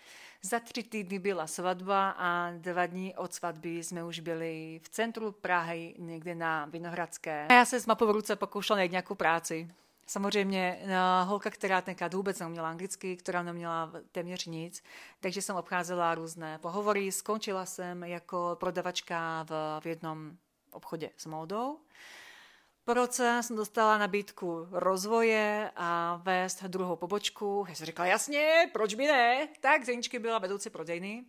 Za 0.42 0.61
tři 0.61 0.83
týdny 0.83 1.19
byla 1.19 1.47
svatba 1.47 2.11
a 2.11 2.50
dva 2.50 2.87
dny 2.87 3.14
od 3.16 3.35
svatby 3.35 3.85
jsme 3.85 4.04
už 4.04 4.21
byli 4.21 4.81
v 4.85 4.88
centru 4.88 5.33
Prahy, 5.33 5.95
někde 5.99 6.35
na 6.35 6.64
Vinohradské. 6.64 7.47
A 7.50 7.52
já 7.52 7.64
se 7.64 7.81
s 7.81 7.87
mapou 7.87 8.07
v 8.07 8.11
ruce 8.11 8.37
pokoušela 8.37 8.76
najít 8.76 8.92
nějakou 8.92 9.14
práci. 9.14 9.69
Samozřejmě 10.12 10.83
no, 10.87 11.26
holka, 11.26 11.50
která 11.50 11.81
tenkrát 11.81 12.14
vůbec 12.14 12.38
neuměla 12.38 12.71
anglicky, 12.71 13.16
která 13.16 13.42
neměla 13.42 13.92
téměř 14.12 14.47
nic, 14.47 14.83
takže 15.21 15.42
jsem 15.42 15.57
obcházela 15.57 16.14
různé 16.14 16.59
pohovory. 16.59 17.12
Skončila 17.12 17.66
jsem 17.66 18.04
jako 18.04 18.57
prodavačka 18.61 19.47
v, 19.49 19.81
v 19.81 19.87
jednom 19.87 20.37
obchodě 20.71 21.11
s 21.16 21.26
módou. 21.26 21.78
Po 22.85 22.95
roce 22.95 23.40
jsem 23.42 23.57
dostala 23.57 23.99
nabídku 23.99 24.66
rozvoje 24.71 25.71
a 25.76 26.21
vést 26.23 26.62
druhou 26.64 26.97
pobočku. 26.97 27.66
Já 27.69 27.75
jsem 27.75 27.87
říkala, 27.87 28.07
jasně, 28.07 28.71
proč 28.73 28.95
by 28.95 29.07
ne? 29.07 29.49
Tak 29.61 29.85
Zeničky 29.85 30.19
byla 30.19 30.38
vedoucí 30.38 30.71
prodejny. 30.71 31.25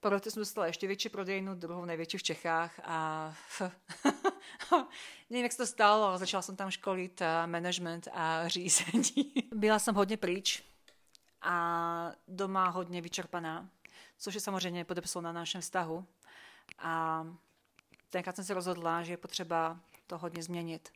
Po 0.00 0.08
roce 0.08 0.30
jsem 0.30 0.40
dostala 0.40 0.66
ještě 0.66 0.86
větší 0.86 1.08
prodejnu, 1.08 1.54
druhou 1.54 1.84
největší 1.84 2.18
v 2.18 2.22
Čechách 2.22 2.80
a 2.84 3.34
nevím, 5.30 5.42
jak 5.42 5.52
se 5.52 5.58
to 5.58 5.66
stalo, 5.66 6.04
ale 6.04 6.18
začala 6.18 6.42
jsem 6.42 6.56
tam 6.56 6.70
školit 6.70 7.20
eh, 7.20 7.46
management 7.46 8.08
a 8.12 8.48
řízení. 8.48 9.32
Byla 9.54 9.78
jsem 9.78 9.94
hodně 9.94 10.16
pryč 10.16 10.62
a 11.42 12.12
doma 12.28 12.68
hodně 12.68 13.00
vyčerpaná, 13.00 13.68
což 14.18 14.34
je 14.34 14.40
samozřejmě 14.40 14.84
podepsalo 14.84 15.22
na 15.22 15.32
našem 15.32 15.60
vztahu. 15.60 16.06
A 16.78 17.26
tenkrát 18.10 18.36
jsem 18.36 18.44
se 18.44 18.54
rozhodla, 18.54 19.02
že 19.02 19.12
je 19.12 19.16
potřeba 19.16 19.80
to 20.06 20.18
hodně 20.18 20.42
změnit. 20.42 20.88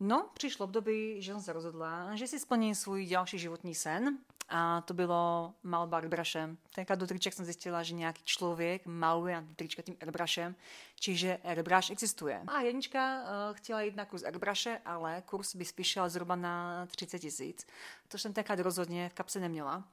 No, 0.00 0.30
přišlo 0.34 0.64
období, 0.64 1.22
že 1.22 1.32
jsem 1.32 1.42
se 1.42 1.52
rozhodla, 1.52 2.16
že 2.16 2.26
si 2.26 2.38
splním 2.38 2.74
svůj 2.74 3.06
další 3.06 3.38
životní 3.38 3.74
sen 3.74 4.18
a 4.56 4.80
to 4.80 4.94
bylo 4.94 5.54
malba 5.62 5.98
airbrushem. 5.98 6.58
Tenkrát 6.74 6.98
do 6.98 7.06
triček 7.06 7.32
jsem 7.32 7.44
zjistila, 7.44 7.82
že 7.82 7.94
nějaký 7.94 8.22
člověk 8.24 8.86
maluje 8.86 9.40
na 9.40 9.46
trička 9.56 9.82
tím 9.82 9.96
airbrushem, 10.00 10.54
čiže 11.00 11.38
airbrush 11.44 11.90
existuje. 11.90 12.42
A 12.46 12.60
jednička 12.60 13.22
uh, 13.22 13.56
chtěla 13.56 13.82
jít 13.82 13.96
na 13.96 14.04
kurz 14.04 14.22
airbruše, 14.22 14.80
ale 14.84 15.22
kurz 15.26 15.54
by 15.54 15.64
spíšel 15.64 16.08
zhruba 16.08 16.36
na 16.36 16.86
30 16.86 17.18
tisíc. 17.18 17.66
To 18.08 18.18
jsem 18.18 18.32
tenkrát 18.32 18.58
rozhodně 18.58 19.08
v 19.08 19.14
kapse 19.14 19.40
neměla. 19.40 19.84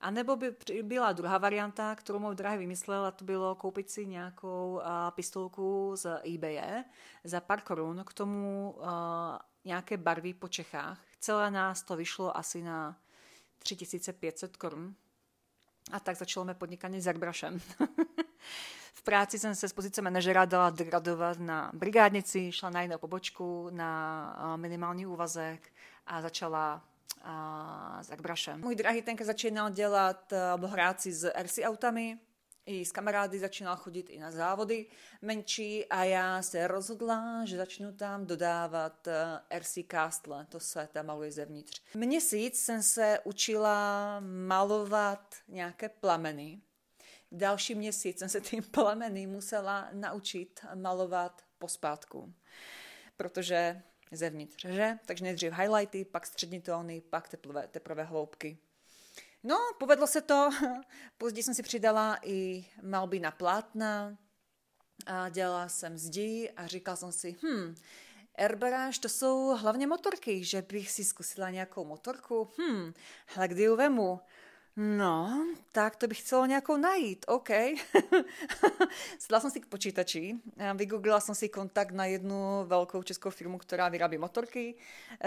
A 0.00 0.10
nebo 0.10 0.36
by 0.36 0.56
byla 0.82 1.12
druhá 1.12 1.38
varianta, 1.38 1.94
kterou 1.94 2.18
můj 2.18 2.34
drahý 2.34 2.58
vymyslel, 2.58 3.04
a 3.04 3.10
to 3.10 3.24
bylo 3.24 3.54
koupit 3.54 3.90
si 3.90 4.06
nějakou 4.06 4.74
uh, 4.74 4.82
pistolku 5.10 5.92
z 5.94 6.20
eBay 6.34 6.84
za 7.24 7.40
pár 7.40 7.60
korun, 7.60 8.04
k 8.06 8.12
tomu 8.12 8.74
uh, 8.78 8.86
nějaké 9.64 9.96
barvy 9.96 10.34
po 10.34 10.48
Čechách. 10.48 11.00
Celé 11.20 11.50
nás 11.50 11.82
to 11.82 11.96
vyšlo 11.96 12.36
asi 12.36 12.62
na 12.62 12.96
3500 13.58 14.56
korun. 14.56 14.94
A 15.92 16.00
tak 16.00 16.16
začalo 16.16 16.44
mé 16.44 16.54
podnikání 16.54 17.00
s 17.00 17.06
airbrushem. 17.06 17.60
v 18.94 19.02
práci 19.02 19.38
jsem 19.38 19.54
se 19.54 19.68
z 19.68 19.72
pozice 19.72 20.02
manažera 20.02 20.44
dala 20.44 20.70
degradovat 20.70 21.38
na 21.38 21.70
brigádnici, 21.74 22.52
šla 22.52 22.70
na 22.70 22.82
jinou 22.82 22.98
pobočku, 22.98 23.68
na 23.70 24.56
minimální 24.56 25.06
úvazek 25.06 25.72
a 26.06 26.22
začala 26.22 26.84
a, 27.22 27.98
s 28.02 28.10
airbrushem. 28.10 28.60
Můj 28.60 28.74
drahý 28.74 29.02
tenka 29.02 29.24
začínal 29.24 29.70
dělat 29.70 30.32
alebo 30.32 30.66
hrát 30.66 31.00
si 31.00 31.12
s 31.12 31.32
RC 31.42 31.58
autami, 31.64 32.18
i 32.66 32.84
s 32.84 32.92
kamarády 32.92 33.38
začínal 33.38 33.76
chodit 33.76 34.10
i 34.10 34.18
na 34.18 34.30
závody 34.30 34.86
menší 35.22 35.86
a 35.86 36.04
já 36.04 36.42
se 36.42 36.66
rozhodla, 36.66 37.44
že 37.44 37.56
začnu 37.56 37.92
tam 37.92 38.26
dodávat 38.26 39.08
RC 39.58 39.78
Castle, 39.90 40.46
to 40.48 40.60
se 40.60 40.88
tam 40.92 41.06
maluje 41.06 41.32
zevnitř. 41.32 41.82
Měsíc 41.94 42.64
jsem 42.64 42.82
se 42.82 43.18
učila 43.24 44.20
malovat 44.20 45.34
nějaké 45.48 45.88
plameny. 45.88 46.60
Další 47.32 47.74
měsíc 47.74 48.18
jsem 48.18 48.28
se 48.28 48.40
tím 48.40 48.62
plameny 48.70 49.26
musela 49.26 49.88
naučit 49.92 50.60
malovat 50.74 51.42
pospátku, 51.58 52.34
protože 53.16 53.82
zevnitř, 54.12 54.66
že? 54.66 54.98
Takže 55.06 55.24
nejdřív 55.24 55.52
highlighty, 55.52 56.04
pak 56.04 56.26
střední 56.26 56.60
tóny, 56.60 57.00
pak 57.00 57.28
teplové, 57.28 57.68
teprve 57.68 58.02
hloubky. 58.02 58.58
No, 59.46 59.56
povedlo 59.78 60.06
se 60.06 60.20
to. 60.20 60.50
Později 61.18 61.42
jsem 61.42 61.54
si 61.54 61.62
přidala 61.62 62.18
i 62.22 62.66
malby 62.82 63.20
na 63.20 63.30
plátna, 63.30 64.16
a 65.06 65.28
dělala 65.28 65.68
jsem 65.68 65.98
zdi 65.98 66.50
a 66.56 66.66
říkala 66.66 66.96
jsem 66.96 67.12
si, 67.12 67.36
hm, 67.42 67.74
Airbrush 68.38 68.98
to 69.00 69.08
jsou 69.08 69.56
hlavně 69.56 69.86
motorky, 69.86 70.44
že 70.44 70.62
bych 70.62 70.90
si 70.90 71.04
zkusila 71.04 71.50
nějakou 71.50 71.84
motorku. 71.84 72.50
Hm, 72.60 72.92
ale 73.36 73.48
kdy 73.48 73.62
ju 73.62 73.76
vemu? 73.76 74.20
No, 74.78 75.46
tak 75.72 75.96
to 75.96 76.06
bych 76.06 76.20
chcela 76.20 76.46
nějakou 76.46 76.76
najít, 76.76 77.24
OK. 77.28 77.48
Sedla 79.18 79.40
jsem 79.40 79.50
si 79.50 79.60
k 79.60 79.66
počítači, 79.66 80.34
vygooglila 80.74 81.20
jsem 81.20 81.34
si 81.34 81.48
kontakt 81.48 81.92
na 81.92 82.04
jednu 82.04 82.64
velkou 82.64 83.02
českou 83.02 83.30
firmu, 83.30 83.58
která 83.58 83.88
vyrábí 83.88 84.18
motorky, 84.18 84.74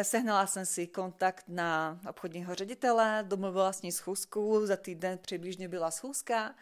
sehnala 0.02 0.48
jsem 0.48 0.66
si 0.66 0.88
kontakt 0.88 1.46
na 1.48 2.00
obchodního 2.10 2.56
ředitele, 2.56 3.26
domluvila 3.28 3.74
s 3.74 3.82
ní 3.82 3.92
schůzku, 3.92 4.66
za 4.66 4.76
týden 4.76 5.18
přibližně 5.18 5.68
byla 5.68 5.92
schůzka. 5.92 6.56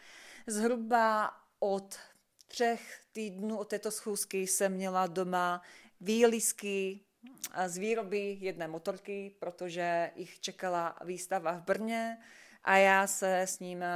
Zhruba 0.48 1.32
od 1.60 1.96
třech 2.48 3.02
týdnů 3.12 3.58
od 3.58 3.68
této 3.68 3.92
schůzky 3.92 4.48
jsem 4.48 4.74
měla 4.74 5.08
doma 5.08 5.62
výlisky 6.02 7.00
z 7.68 7.78
výroby 7.78 8.38
jedné 8.40 8.68
motorky, 8.68 9.36
protože 9.40 10.12
jich 10.16 10.40
čekala 10.40 10.96
výstava 11.06 11.52
v 11.52 11.62
Brně, 11.62 12.18
a 12.68 12.78
já 12.78 13.08
se 13.08 13.42
s 13.42 13.60
ním 13.60 13.84
eh, 13.84 13.88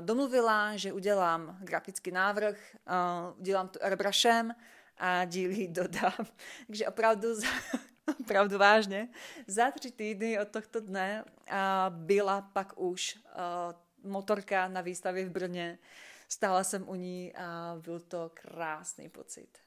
domluvila, 0.00 0.76
že 0.76 0.92
udělám 0.92 1.58
grafický 1.60 2.10
návrh, 2.10 2.56
eh, 2.74 2.92
udělám 3.38 3.68
to 3.68 3.84
airbrushem 3.84 4.54
a 4.98 5.24
díly 5.24 5.68
dodám. 5.68 6.26
Takže 6.66 6.86
opravdu, 6.88 7.28
opravdu 8.20 8.58
vážně, 8.58 9.08
za 9.46 9.70
tři 9.70 9.90
týdny 9.90 10.40
od 10.40 10.48
tohto 10.48 10.80
dne 10.80 11.24
eh, 11.46 11.54
byla 11.88 12.40
pak 12.40 12.80
už 12.80 13.18
motorka 14.04 14.68
na 14.68 14.80
výstavě 14.80 15.24
v 15.24 15.30
Brně. 15.30 15.78
Stála 16.28 16.64
jsem 16.64 16.88
u 16.88 16.94
ní 16.94 17.34
a 17.36 17.76
byl 17.80 18.00
to 18.00 18.30
krásný 18.34 19.08
pocit. 19.08 19.58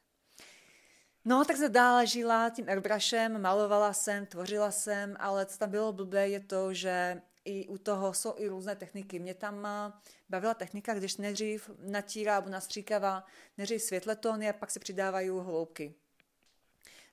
No, 1.26 1.46
tak 1.46 1.58
se 1.58 1.70
dál 1.70 2.06
žila 2.06 2.50
tím 2.50 2.70
airbrushem, 2.70 3.42
malovala 3.42 3.94
jsem, 3.94 4.26
tvořila 4.26 4.72
jsem, 4.72 5.16
ale 5.20 5.46
co 5.46 5.58
tam 5.58 5.70
bylo 5.70 5.94
blbé 5.94 6.30
je 6.30 6.40
to, 6.40 6.74
že 6.74 7.22
i 7.46 7.68
u 7.68 7.78
toho 7.78 8.14
jsou 8.14 8.34
i 8.38 8.48
různé 8.48 8.76
techniky. 8.76 9.20
Mě 9.20 9.34
tam 9.34 9.66
eh, 9.66 9.92
bavila 10.30 10.54
technika, 10.54 10.94
když 10.94 11.18
nejdřív 11.18 11.70
natírá 11.80 12.36
nebo 12.36 12.50
nastříkává 12.50 13.26
nejdřív 13.58 13.82
světletóny 13.82 14.50
a 14.50 14.54
pak 14.54 14.72
se 14.72 14.80
přidávají 14.80 15.30
hloubky. 15.30 15.94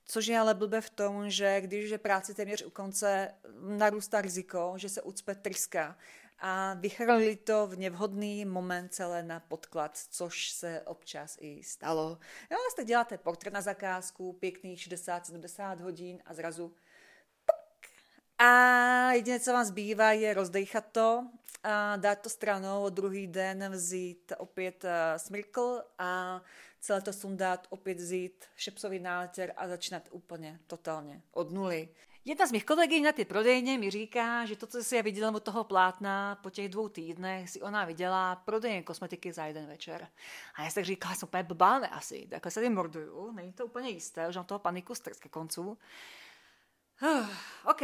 Což 0.04 0.26
je 0.26 0.38
ale 0.38 0.54
blbé 0.54 0.80
v 0.80 0.90
tom, 0.90 1.30
že 1.30 1.60
když 1.60 1.90
je 1.90 1.98
práce 1.98 2.34
téměř 2.34 2.62
u 2.62 2.70
konce, 2.70 3.34
narůstá 3.60 4.20
riziko, 4.20 4.72
že 4.76 4.88
se 4.88 5.02
ucpe 5.02 5.34
tryska 5.34 5.96
a 6.40 6.74
vychrlili 6.74 7.36
to 7.36 7.66
v 7.66 7.76
nevhodný 7.76 8.44
moment 8.44 8.94
celé 8.94 9.22
na 9.22 9.40
podklad, 9.40 9.98
což 10.10 10.50
se 10.50 10.82
občas 10.82 11.36
i 11.40 11.62
stalo. 11.62 12.18
Jo, 12.50 12.56
jste 12.70 12.84
děláte 12.84 13.18
portrét 13.18 13.52
na 13.52 13.60
zakázku, 13.60 14.32
pěkných 14.32 14.78
60-70 14.78 15.80
hodin 15.80 16.22
a 16.24 16.34
zrazu 16.34 16.74
a 18.42 19.12
jediné, 19.12 19.40
co 19.40 19.52
vám 19.52 19.64
zbývá, 19.64 20.12
je 20.12 20.34
rozdejchat 20.34 20.84
to, 20.92 21.26
a 21.62 21.96
dát 21.96 22.20
to 22.20 22.28
stranou, 22.28 22.88
druhý 22.88 23.26
den 23.26 23.72
vzít 23.72 24.32
opět 24.38 24.84
uh, 24.84 24.90
smrkl 25.16 25.82
a 25.98 26.40
celé 26.80 27.00
to 27.00 27.12
sundat, 27.12 27.66
opět 27.70 27.98
vzít 27.98 28.44
šepsový 28.56 28.98
nátěr 28.98 29.52
a 29.56 29.68
začínat 29.68 30.02
úplně 30.10 30.60
totálně 30.66 31.22
od 31.32 31.50
nuly. 31.50 31.88
Jedna 32.24 32.46
z 32.46 32.52
mých 32.52 32.64
kolegyň 32.64 33.04
na 33.04 33.12
ty 33.12 33.24
prodejně 33.24 33.78
mi 33.78 33.90
říká, 33.90 34.46
že 34.46 34.56
to, 34.56 34.66
co 34.66 34.84
si 34.84 34.96
já 34.96 35.02
viděla 35.02 35.34
od 35.34 35.42
toho 35.42 35.64
plátna 35.64 36.38
po 36.42 36.50
těch 36.50 36.68
dvou 36.68 36.88
týdnech, 36.88 37.50
si 37.50 37.62
ona 37.62 37.84
viděla 37.84 38.36
prodejně 38.36 38.82
kosmetiky 38.82 39.32
za 39.32 39.44
jeden 39.44 39.66
večer. 39.66 40.08
A 40.54 40.62
já 40.62 40.70
tak 40.70 40.84
říkala, 40.84 41.14
jsem 41.14 41.26
úplně 41.26 41.42
blbá, 41.42 41.78
ne 41.78 41.88
asi, 41.88 42.26
takhle 42.30 42.50
se 42.50 42.62
tím 42.62 42.74
morduju, 42.74 43.32
není 43.32 43.52
to 43.52 43.66
úplně 43.66 43.88
jisté, 43.88 44.28
už 44.28 44.36
mám 44.36 44.44
toho 44.44 44.58
paniku 44.58 44.94
stres 44.94 45.20
ke 45.20 45.28
koncu. 45.28 45.78
Uh, 47.02 47.26
OK, 47.64 47.82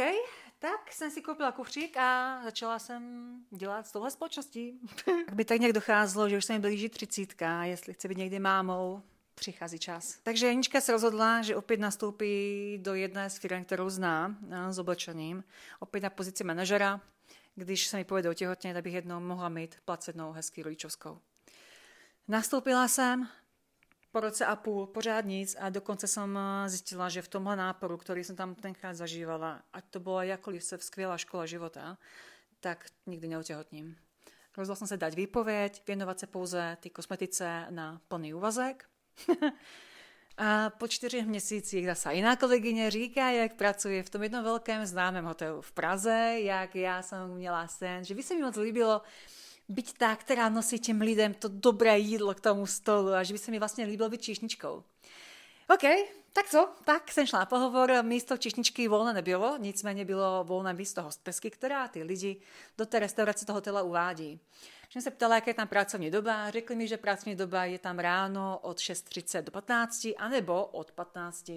tak 0.59 0.93
jsem 0.93 1.11
si 1.11 1.21
koupila 1.21 1.51
kufřík 1.51 1.97
a 1.97 2.39
začala 2.43 2.79
jsem 2.79 3.33
dělat 3.51 3.87
s 3.87 3.91
touhle 3.91 4.11
společností. 4.11 4.79
tak 5.05 5.33
by 5.33 5.45
tak 5.45 5.59
nějak 5.59 5.73
docházelo, 5.73 6.29
že 6.29 6.37
už 6.37 6.45
se 6.45 6.53
mi 6.53 6.59
blíží 6.59 6.89
třicítka, 6.89 7.63
jestli 7.63 7.93
chce 7.93 8.07
být 8.07 8.17
někdy 8.17 8.39
mámou, 8.39 9.01
přichází 9.35 9.79
čas. 9.79 10.17
Takže 10.23 10.47
Janička 10.47 10.81
se 10.81 10.91
rozhodla, 10.91 11.41
že 11.41 11.55
opět 11.55 11.79
nastoupí 11.79 12.77
do 12.81 12.93
jedné 12.93 13.29
z 13.29 13.37
firm, 13.37 13.63
kterou 13.63 13.89
zná, 13.89 14.37
no, 14.41 14.73
s 14.73 14.79
oblečením, 14.79 15.43
opět 15.79 16.03
na 16.03 16.09
pozici 16.09 16.43
manažera, 16.43 17.01
když 17.55 17.87
se 17.87 17.97
mi 17.97 18.03
povede 18.03 18.29
otěhotně, 18.29 18.81
bych 18.81 18.93
jednou 18.93 19.19
mohla 19.19 19.49
mít 19.49 19.75
placenou 19.85 20.31
hezký 20.31 20.63
rodičovskou. 20.63 21.19
Nastoupila 22.27 22.87
jsem, 22.87 23.27
po 24.11 24.19
roce 24.19 24.45
a 24.45 24.55
půl 24.55 24.87
pořád 24.87 25.25
nic 25.25 25.55
a 25.59 25.69
dokonce 25.69 26.07
jsem 26.07 26.37
eh, 26.37 26.69
zjistila, 26.69 27.09
že 27.09 27.21
v 27.21 27.27
tomhle 27.27 27.55
náporu, 27.55 27.97
který 27.97 28.23
jsem 28.23 28.35
tam 28.35 28.55
tenkrát 28.55 28.93
zažívala, 28.93 29.61
ať 29.73 29.85
to 29.89 29.99
byla 29.99 30.23
jakkoliv 30.23 30.63
se 30.63 30.77
skvělá 30.77 31.17
škola 31.17 31.45
života, 31.45 31.97
tak 32.59 32.85
nikdy 33.05 33.27
neotěhotním. 33.27 33.97
Rozhodla 34.57 34.75
jsem 34.75 34.87
se 34.87 34.97
dát 34.97 35.13
výpověď, 35.13 35.83
věnovat 35.87 36.19
se 36.19 36.27
pouze 36.27 36.77
ty 36.79 36.89
kosmetice 36.89 37.65
na 37.69 38.01
plný 38.07 38.33
úvazek. 38.33 38.89
a 40.37 40.69
po 40.69 40.87
čtyřech 40.87 41.25
měsících 41.25 41.85
zase 41.85 42.13
jiná 42.13 42.35
kolegyně 42.35 42.91
říká, 42.91 43.29
jak 43.29 43.55
pracuje 43.55 44.03
v 44.03 44.09
tom 44.09 44.23
jednom 44.23 44.43
velkém 44.43 44.85
známém 44.85 45.25
hotelu 45.25 45.61
v 45.61 45.71
Praze, 45.71 46.35
jak 46.39 46.75
já 46.75 47.01
jsem 47.01 47.27
měla 47.27 47.67
sen, 47.67 48.03
že 48.03 48.15
by 48.15 48.23
se 48.23 48.35
mi 48.35 48.41
moc 48.41 48.55
líbilo, 48.55 49.01
byť 49.69 49.97
tá, 49.97 50.15
která 50.15 50.49
nosí 50.49 50.79
těm 50.79 51.01
lidem 51.01 51.33
to 51.33 51.47
dobré 51.47 51.99
jídlo 51.99 52.33
k 52.33 52.39
tomu 52.39 52.65
stolu 52.65 53.13
a 53.13 53.23
že 53.23 53.33
by 53.33 53.37
se 53.39 53.51
mi 53.51 53.59
vlastně 53.59 53.85
líbilo 53.85 54.09
být 54.09 54.21
číšničkou. 54.21 54.83
OK, 55.69 55.83
tak 56.33 56.49
co? 56.49 56.69
Tak 56.85 57.11
jsem 57.11 57.27
šla 57.27 57.39
na 57.39 57.45
pohovor, 57.45 57.91
místo 58.01 58.37
číšničky 58.37 58.87
volné 58.87 59.13
nebylo, 59.13 59.57
nicméně 59.57 60.05
bylo 60.05 60.43
volné 60.43 60.73
místo 60.73 61.01
hostesky, 61.01 61.51
která 61.51 61.87
ty 61.87 62.03
lidi 62.03 62.41
do 62.77 62.85
té 62.85 62.99
restaurace 62.99 63.45
toho 63.45 63.57
hotela 63.57 63.81
uvádí 63.81 64.39
jsem 64.89 65.01
se 65.01 65.11
ptala, 65.11 65.35
jaká 65.35 65.49
je 65.49 65.53
tam 65.53 65.67
pracovní 65.67 66.11
doba. 66.11 66.49
Řekli 66.49 66.75
mi, 66.75 66.87
že 66.87 66.97
pracovní 66.97 67.35
doba 67.35 67.65
je 67.65 67.79
tam 67.79 67.99
ráno 67.99 68.59
od 68.61 68.77
6.30 68.77 69.41
do 69.41 69.51
15, 69.51 70.07
anebo 70.17 70.65
od 70.65 70.91
15 70.91 71.51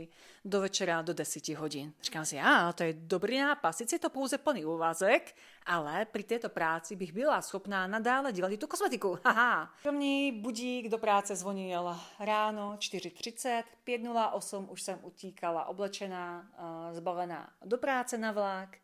do 0.45 0.61
večera 0.61 1.03
do 1.03 1.15
10 1.15 1.49
hodin. 1.49 1.93
Říkám 2.03 2.25
si, 2.25 2.41
a 2.41 2.73
to 2.73 2.83
je 2.83 2.93
dobrý 2.93 3.41
nápad, 3.41 3.73
sice 3.73 3.95
je 3.95 3.99
to 3.99 4.11
pouze 4.11 4.39
plný 4.39 4.65
úvazek, 4.65 5.35
ale 5.67 6.07
při 6.13 6.23
této 6.23 6.49
práci 6.49 6.97
bych 6.97 7.13
byla 7.13 7.43
schopná 7.43 7.87
nadále 7.87 8.33
dělat 8.33 8.53
i 8.53 8.59
tu 8.59 8.67
kosmetiku. 8.67 9.19
Haha. 9.25 9.75
První 9.83 10.33
budík 10.33 10.89
do 10.89 10.99
práce 10.99 11.37
zvonil 11.37 11.97
ráno 12.19 12.77
4.30, 12.77 13.63
5.08 13.87 14.67
už 14.71 14.83
jsem 14.83 14.99
utíkala 15.03 15.65
oblečená, 15.65 16.47
eh, 16.59 16.95
zbalená 16.95 17.53
do 17.65 17.79
práce 17.79 18.19
na 18.19 18.33
vlak. 18.33 18.77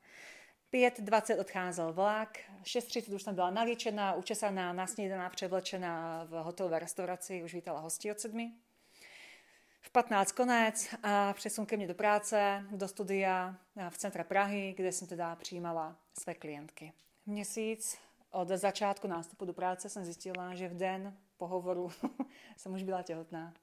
5.20 0.72 1.40
odcházel 1.40 1.92
vlak, 1.92 2.38
6.30 2.66 3.14
už 3.14 3.22
jsem 3.22 3.34
byla 3.34 3.50
naličená, 3.50 4.14
učesaná, 4.14 4.72
nasnídaná, 4.72 5.30
převlečená 5.30 6.24
v 6.24 6.30
hotelové 6.30 6.78
restauraci, 6.78 7.42
už 7.42 7.54
vítala 7.54 7.80
hosti 7.80 8.10
od 8.10 8.20
sedmi. 8.20 8.52
V 9.80 9.90
15 9.90 10.32
konec 10.32 10.94
a 11.02 11.32
přesun 11.32 11.66
ke 11.66 11.76
mně 11.76 11.86
do 11.86 11.94
práce, 11.94 12.64
do 12.70 12.88
studia 12.88 13.56
v 13.88 13.98
centra 13.98 14.24
Prahy, 14.24 14.74
kde 14.76 14.92
jsem 14.92 15.08
teda 15.08 15.36
přijímala 15.36 15.96
své 16.20 16.34
klientky. 16.34 16.92
Měsíc 17.26 17.98
od 18.30 18.48
začátku 18.48 19.06
nástupu 19.06 19.44
do 19.44 19.52
práce 19.52 19.88
jsem 19.88 20.04
zjistila, 20.04 20.54
že 20.54 20.68
v 20.68 20.76
den 20.76 21.16
pohovoru 21.36 21.90
jsem 22.56 22.74
už 22.74 22.82
byla 22.82 23.02
těhotná. 23.02 23.54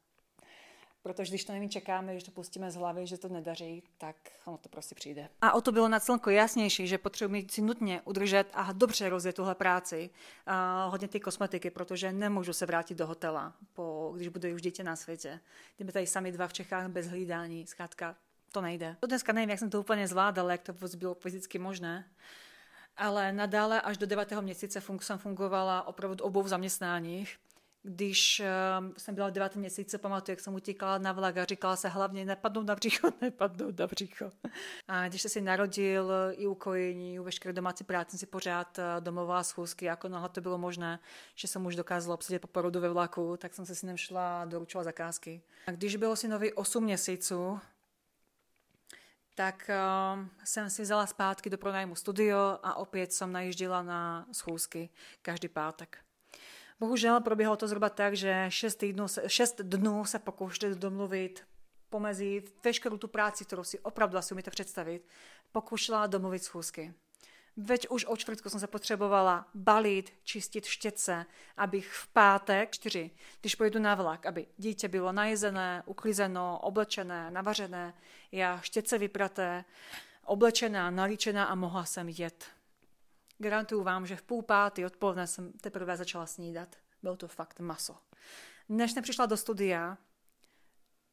Protože 1.03 1.29
když 1.29 1.45
to 1.45 1.53
nevím, 1.53 1.69
čekáme, 1.69 2.11
když 2.11 2.23
to 2.23 2.31
pustíme 2.31 2.71
z 2.71 2.75
hlavy, 2.75 3.07
že 3.07 3.17
to 3.17 3.27
nedaří, 3.27 3.83
tak 3.97 4.15
ono 4.45 4.57
to 4.57 4.69
prostě 4.69 4.95
přijde. 4.95 5.29
A 5.41 5.53
o 5.53 5.61
to 5.61 5.71
bylo 5.71 5.87
na 5.87 5.99
celko 5.99 6.29
jasnější, 6.29 6.87
že 6.87 6.97
potřebuji 6.97 7.47
si 7.49 7.61
nutně 7.61 8.01
udržet 8.05 8.47
a 8.53 8.71
dobře 8.71 9.09
rozjet 9.09 9.35
tuhle 9.35 9.55
práci, 9.55 10.09
a 10.45 10.85
hodně 10.85 11.07
ty 11.07 11.19
kosmetiky, 11.19 11.69
protože 11.69 12.11
nemůžu 12.11 12.53
se 12.53 12.65
vrátit 12.65 12.97
do 12.97 13.07
hotela, 13.07 13.53
po, 13.73 14.13
když 14.15 14.27
bude 14.27 14.53
už 14.53 14.61
dítě 14.61 14.83
na 14.83 14.95
světě. 14.95 15.39
Kdyby 15.75 15.91
tady 15.91 16.07
sami 16.07 16.31
dva 16.31 16.47
v 16.47 16.53
Čechách 16.53 16.87
bez 16.87 17.07
hlídání, 17.07 17.67
zkrátka 17.67 18.15
to 18.51 18.61
nejde. 18.61 18.95
To 18.99 19.07
dneska 19.07 19.33
nevím, 19.33 19.49
jak 19.49 19.59
jsem 19.59 19.69
to 19.69 19.79
úplně 19.79 20.07
zvládala, 20.07 20.51
jak 20.51 20.61
to 20.61 20.73
bylo 20.97 21.13
fyzicky 21.13 21.59
možné 21.59 22.05
ale 22.97 23.31
nadále 23.31 23.81
až 23.81 23.97
do 23.97 24.05
9. 24.05 24.31
měsíce 24.41 24.81
jsem 24.99 25.17
fungovala 25.17 25.87
opravdu 25.87 26.23
obou 26.23 26.47
zaměstnáních 26.47 27.37
když 27.83 28.41
uh, 28.41 28.93
jsem 28.97 29.15
byla 29.15 29.27
v 29.27 29.31
devátém 29.31 29.59
měsíci, 29.59 29.97
pamatuju, 29.97 30.33
jak 30.33 30.39
jsem 30.39 30.55
utíkala 30.55 30.97
na 30.97 31.11
vlak 31.11 31.37
a 31.37 31.45
říkala 31.45 31.75
se 31.75 31.87
hlavně 31.87 32.25
nepadnout 32.25 32.67
na 32.67 32.75
břicho, 32.75 33.09
nepadnout 33.21 33.79
na 33.79 33.87
břicho. 33.87 34.31
A 34.87 35.07
když 35.07 35.21
se 35.21 35.29
si 35.29 35.41
narodil 35.41 36.11
i 36.31 36.47
ukojení, 36.47 37.19
u 37.19 37.23
veškeré 37.23 37.53
domácí 37.53 37.83
práce 37.83 38.17
si 38.17 38.25
pořád 38.25 38.77
uh, 38.77 38.83
domovala 39.03 39.43
schůzky, 39.43 39.85
jako 39.85 40.07
náhle 40.07 40.29
to 40.29 40.41
bylo 40.41 40.57
možné, 40.57 40.99
že 41.35 41.47
jsem 41.47 41.65
už 41.65 41.75
dokázala 41.75 42.13
obsadit 42.13 42.39
po 42.39 42.47
porodu 42.47 42.79
ve 42.79 42.89
vlaku, 42.89 43.37
tak 43.37 43.53
jsem 43.53 43.65
se 43.65 43.75
synem 43.75 43.97
šla 43.97 44.41
a 44.41 44.45
doručila 44.45 44.83
zakázky. 44.83 45.41
A 45.67 45.71
když 45.71 45.95
bylo 45.95 46.15
synovi 46.15 46.53
8 46.53 46.83
měsíců, 46.83 47.59
tak 49.35 49.69
uh, 49.69 50.25
jsem 50.43 50.69
si 50.69 50.81
vzala 50.81 51.07
zpátky 51.07 51.49
do 51.49 51.57
pronájmu 51.57 51.95
studio 51.95 52.59
a 52.63 52.75
opět 52.75 53.13
jsem 53.13 53.31
najíždila 53.31 53.83
na 53.83 54.27
schůzky 54.31 54.89
každý 55.21 55.47
pátek. 55.47 56.02
Bohužel 56.83 57.21
proběhlo 57.21 57.55
to 57.55 57.67
zhruba 57.67 57.89
tak, 57.89 58.15
že 58.15 58.45
6, 58.49 58.75
týdnů, 58.75 59.05
6 59.27 59.61
dnů 59.61 60.05
se 60.05 60.19
pokoušeli 60.19 60.75
domluvit 60.75 61.43
pomezi 61.89 62.43
veškerou 62.63 62.97
tu 62.97 63.07
práci, 63.07 63.45
kterou 63.45 63.63
si 63.63 63.79
opravdu 63.79 64.17
asi 64.17 64.33
umíte 64.33 64.51
představit, 64.51 65.07
pokoušela 65.51 66.07
domluvit 66.07 66.43
schůzky. 66.43 66.93
Veď 67.57 67.87
už 67.89 68.05
o 68.05 68.17
čtvrtku 68.17 68.49
jsem 68.49 68.59
se 68.59 68.67
potřebovala 68.67 69.47
balit, 69.53 70.13
čistit 70.23 70.65
štětce, 70.65 71.25
abych 71.57 71.93
v 71.93 72.07
pátek, 72.07 72.71
čtyři, 72.71 73.11
když 73.41 73.55
pojedu 73.55 73.79
na 73.79 73.95
vlak, 73.95 74.25
aby 74.25 74.47
dítě 74.57 74.87
bylo 74.87 75.11
najezené, 75.11 75.83
uklizeno, 75.85 76.59
oblečené, 76.59 77.31
navařené, 77.31 77.93
já 78.31 78.59
štětce 78.61 78.97
vypraté, 78.97 79.65
oblečená, 80.25 80.91
nalíčená 80.91 81.45
a 81.45 81.55
mohla 81.55 81.85
jsem 81.85 82.09
jet. 82.09 82.45
Garantuju 83.37 83.83
vám, 83.83 84.05
že 84.05 84.15
v 84.15 84.21
půl 84.21 84.41
pátý 84.41 84.85
odpoledne 84.85 85.27
jsem 85.27 85.51
teprve 85.51 85.97
začala 85.97 86.25
snídat. 86.25 86.75
Bylo 87.01 87.15
to 87.15 87.27
fakt 87.27 87.59
maso. 87.59 87.97
Než 88.69 88.91
jsem 88.91 89.03
přišla 89.03 89.25
do 89.25 89.37
studia, 89.37 89.97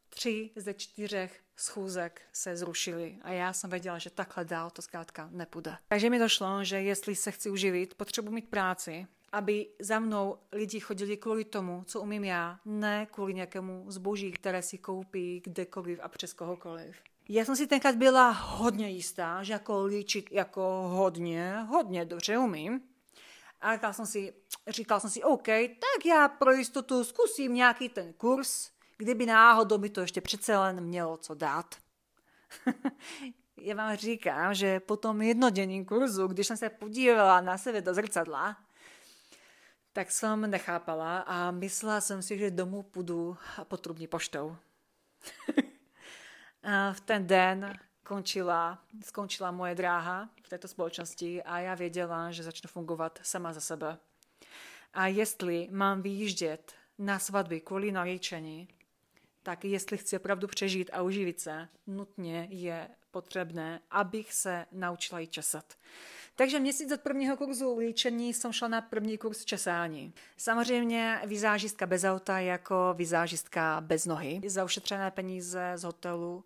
tři 0.09 0.50
ze 0.56 0.74
čtyřech 0.74 1.40
schůzek 1.56 2.22
se 2.33 2.56
zrušily 2.56 3.18
a 3.22 3.33
já 3.33 3.52
jsem 3.52 3.70
věděla, 3.70 3.98
že 3.98 4.11
takhle 4.11 4.44
dál 4.44 4.70
to 4.70 4.83
zkrátka 4.83 5.28
nepůjde. 5.33 5.76
Takže 5.88 6.11
mi 6.11 6.18
došlo, 6.18 6.64
že 6.64 6.83
jestli 6.83 7.16
se 7.16 7.30
chci 7.30 7.50
uživit, 7.50 7.94
potřebuji 7.94 8.30
mít 8.30 8.50
práci, 8.50 9.06
aby 9.33 9.68
za 9.80 9.98
mnou 9.98 10.38
lidi 10.52 10.80
chodili 10.80 11.16
kvůli 11.16 11.44
tomu, 11.44 11.85
co 11.87 12.00
umím 12.00 12.24
já, 12.24 12.61
ne 12.64 13.06
kvůli 13.06 13.35
nějakému 13.35 13.85
zboží, 13.88 14.33
které 14.33 14.62
si 14.62 14.78
koupí 14.78 15.40
kdekoliv 15.44 16.00
a 16.02 16.09
přes 16.09 16.33
kohokoliv. 16.33 16.96
Já 17.33 17.45
jsem 17.45 17.57
si 17.57 17.66
tenkrát 17.66 17.95
byla 17.95 18.31
hodně 18.31 18.90
jistá, 18.90 19.43
že 19.43 19.53
jako 19.53 19.85
líčit 19.85 20.33
jako 20.33 20.62
hodně, 20.88 21.57
hodně 21.69 22.05
dobře 22.05 22.38
umím. 22.38 22.81
A 23.61 23.75
říkala 23.75 23.93
jsem 23.93 24.07
si, 24.07 24.33
říkala 24.69 25.01
jsem 25.01 25.11
si, 25.11 25.23
OK, 25.23 25.47
tak 25.47 26.07
já 26.07 26.29
pro 26.29 26.53
jistotu 26.53 27.05
zkusím 27.05 27.55
nějaký 27.55 27.88
ten 27.88 28.12
kurz, 28.12 28.71
kdyby 28.97 29.27
náhodou 29.27 29.79
mi 29.79 29.90
to 29.90 30.01
ještě 30.01 30.21
přece 30.21 30.53
jen 30.53 30.81
mělo 30.81 31.16
co 31.16 31.35
dát. 31.35 31.75
já 33.57 33.75
vám 33.75 33.97
říkám, 33.97 34.55
že 34.55 34.81
po 34.81 34.97
tom 34.97 35.23
jednodenním 35.23 35.85
kurzu, 35.85 36.27
když 36.27 36.47
jsem 36.47 36.57
se 36.57 36.71
podívala 36.71 37.40
na 37.40 37.59
sebe 37.59 37.81
do 37.81 37.95
zrcadla, 37.95 38.57
tak 39.93 40.11
jsem 40.11 40.51
nechápala 40.51 41.19
a 41.19 41.51
myslela 41.51 42.01
jsem 42.01 42.23
si, 42.23 42.38
že 42.38 42.51
domů 42.51 42.83
půjdu 42.83 43.37
potrubní 43.64 44.07
poštou. 44.07 44.57
v 46.92 47.01
ten 47.01 47.27
den 47.27 47.79
skončila, 48.11 48.79
skončila 49.05 49.51
moje 49.51 49.75
dráha 49.75 50.31
v 50.42 50.49
této 50.49 50.68
společnosti 50.68 51.42
a 51.42 51.59
já 51.59 51.75
věděla, 51.75 52.31
že 52.31 52.42
začnu 52.42 52.68
fungovat 52.68 53.18
sama 53.23 53.53
za 53.53 53.61
sebe. 53.61 53.99
A 54.92 55.07
jestli 55.07 55.68
mám 55.70 56.03
vyjíždět 56.03 56.73
na 56.99 57.18
svatby 57.18 57.61
kvůli 57.61 57.92
nalíčení, 57.92 58.68
tak 59.42 59.64
jestli 59.64 59.99
chci 59.99 60.16
opravdu 60.16 60.46
přežít 60.46 60.90
a 60.92 61.03
uživit 61.03 61.40
se, 61.40 61.68
nutně 61.87 62.49
je 62.51 62.88
potřebné, 63.11 63.81
abych 63.90 64.33
se 64.33 64.66
naučila 64.73 65.20
i 65.20 65.27
česat. 65.27 65.64
Takže 66.37 66.61
měsíc 66.61 66.92
od 66.92 67.01
prvního 67.01 67.37
kurzu 67.37 67.79
líčení 67.79 68.35
jsem 68.35 68.53
šla 68.53 68.68
na 68.68 68.81
první 68.81 69.18
kurz 69.18 69.44
česání. 69.44 70.14
Samozřejmě 70.37 71.20
vizážistka 71.27 71.87
bez 71.87 72.05
auta 72.05 72.38
jako 72.38 72.94
vizážistka 72.96 73.81
bez 73.81 74.07
nohy. 74.07 74.40
Za 74.46 74.64
ušetřené 74.64 75.11
peníze 75.11 75.73
z 75.75 75.85
hotelu 75.85 76.44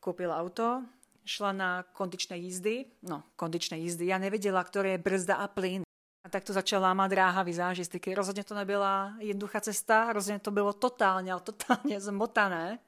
koupila 0.00 0.36
auto, 0.36 0.82
šla 1.24 1.52
na 1.52 1.82
kondičné 1.82 2.36
jízdy, 2.38 2.84
no 3.02 3.22
kondičné 3.36 3.78
jízdy, 3.78 4.06
já 4.06 4.18
nevěděla, 4.18 4.64
které 4.64 4.88
je 4.88 4.98
brzda 4.98 5.34
a 5.34 5.48
plyn. 5.48 5.82
A 6.24 6.28
tak 6.28 6.44
to 6.44 6.52
začala 6.52 6.94
má 6.94 7.08
dráha 7.08 7.42
vizážistiky. 7.42 8.14
Rozhodně 8.14 8.44
to 8.44 8.54
nebyla 8.54 9.14
jednoduchá 9.18 9.60
cesta, 9.60 10.12
rozhodně 10.12 10.38
to 10.38 10.50
bylo 10.50 10.72
totálně, 10.72 11.32
ale 11.32 11.40
totálně 11.40 12.00
zmotané. 12.00 12.78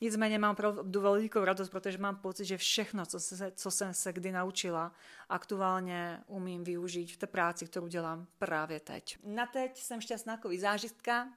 Nicméně 0.00 0.38
mám 0.38 0.52
opravdu 0.52 1.00
velikou 1.00 1.44
radost, 1.44 1.68
protože 1.68 1.98
mám 1.98 2.16
pocit, 2.16 2.44
že 2.44 2.58
všechno, 2.58 3.06
co, 3.06 3.20
se, 3.20 3.52
co 3.56 3.70
jsem 3.70 3.94
se 3.94 4.12
kdy 4.12 4.32
naučila, 4.32 4.92
aktuálně 5.28 6.22
umím 6.26 6.64
využít 6.64 7.12
v 7.12 7.16
té 7.16 7.26
práci, 7.26 7.66
kterou 7.66 7.86
dělám 7.86 8.26
právě 8.38 8.80
teď. 8.80 9.18
Na 9.24 9.46
teď 9.46 9.78
jsem 9.78 10.00
šťastná 10.00 10.32
jako 10.32 10.48
vizážistka, 10.48 11.28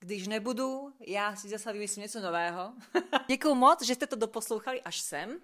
když 0.00 0.28
nebudu, 0.28 0.92
já 1.00 1.36
si 1.36 1.48
zase 1.48 1.72
vymyslím 1.72 2.02
něco 2.02 2.20
nového. 2.20 2.72
Děkuji 3.26 3.54
moc, 3.54 3.82
že 3.82 3.94
jste 3.94 4.06
to 4.06 4.16
doposlouchali 4.16 4.82
až 4.82 5.00
sem. 5.00 5.38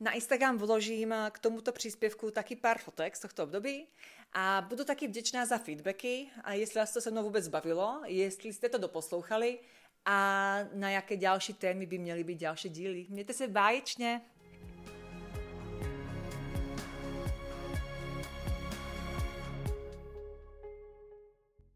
Na 0.00 0.12
Instagram 0.12 0.58
vložím 0.58 1.14
k 1.30 1.38
tomuto 1.38 1.72
příspěvku 1.72 2.30
taky 2.30 2.56
pár 2.56 2.78
fotek 2.78 3.16
z 3.16 3.20
tohto 3.20 3.44
období 3.44 3.86
a 4.32 4.66
budu 4.68 4.84
taky 4.84 5.08
vděčná 5.08 5.46
za 5.46 5.58
feedbacky 5.58 6.28
a 6.44 6.52
jestli 6.52 6.80
vás 6.80 6.92
to 6.92 7.00
se 7.00 7.10
mnou 7.10 7.22
vůbec 7.22 7.48
bavilo, 7.48 8.00
jestli 8.04 8.52
jste 8.52 8.68
to 8.68 8.78
doposlouchali 8.78 9.58
a 10.06 10.58
na 10.72 10.90
jaké 10.90 11.16
další 11.16 11.54
témy 11.54 11.86
by 11.86 11.98
měly 11.98 12.24
být 12.24 12.40
další 12.40 12.68
díly. 12.68 13.06
Mějte 13.08 13.32
se 13.32 13.48
báječně. 13.48 14.20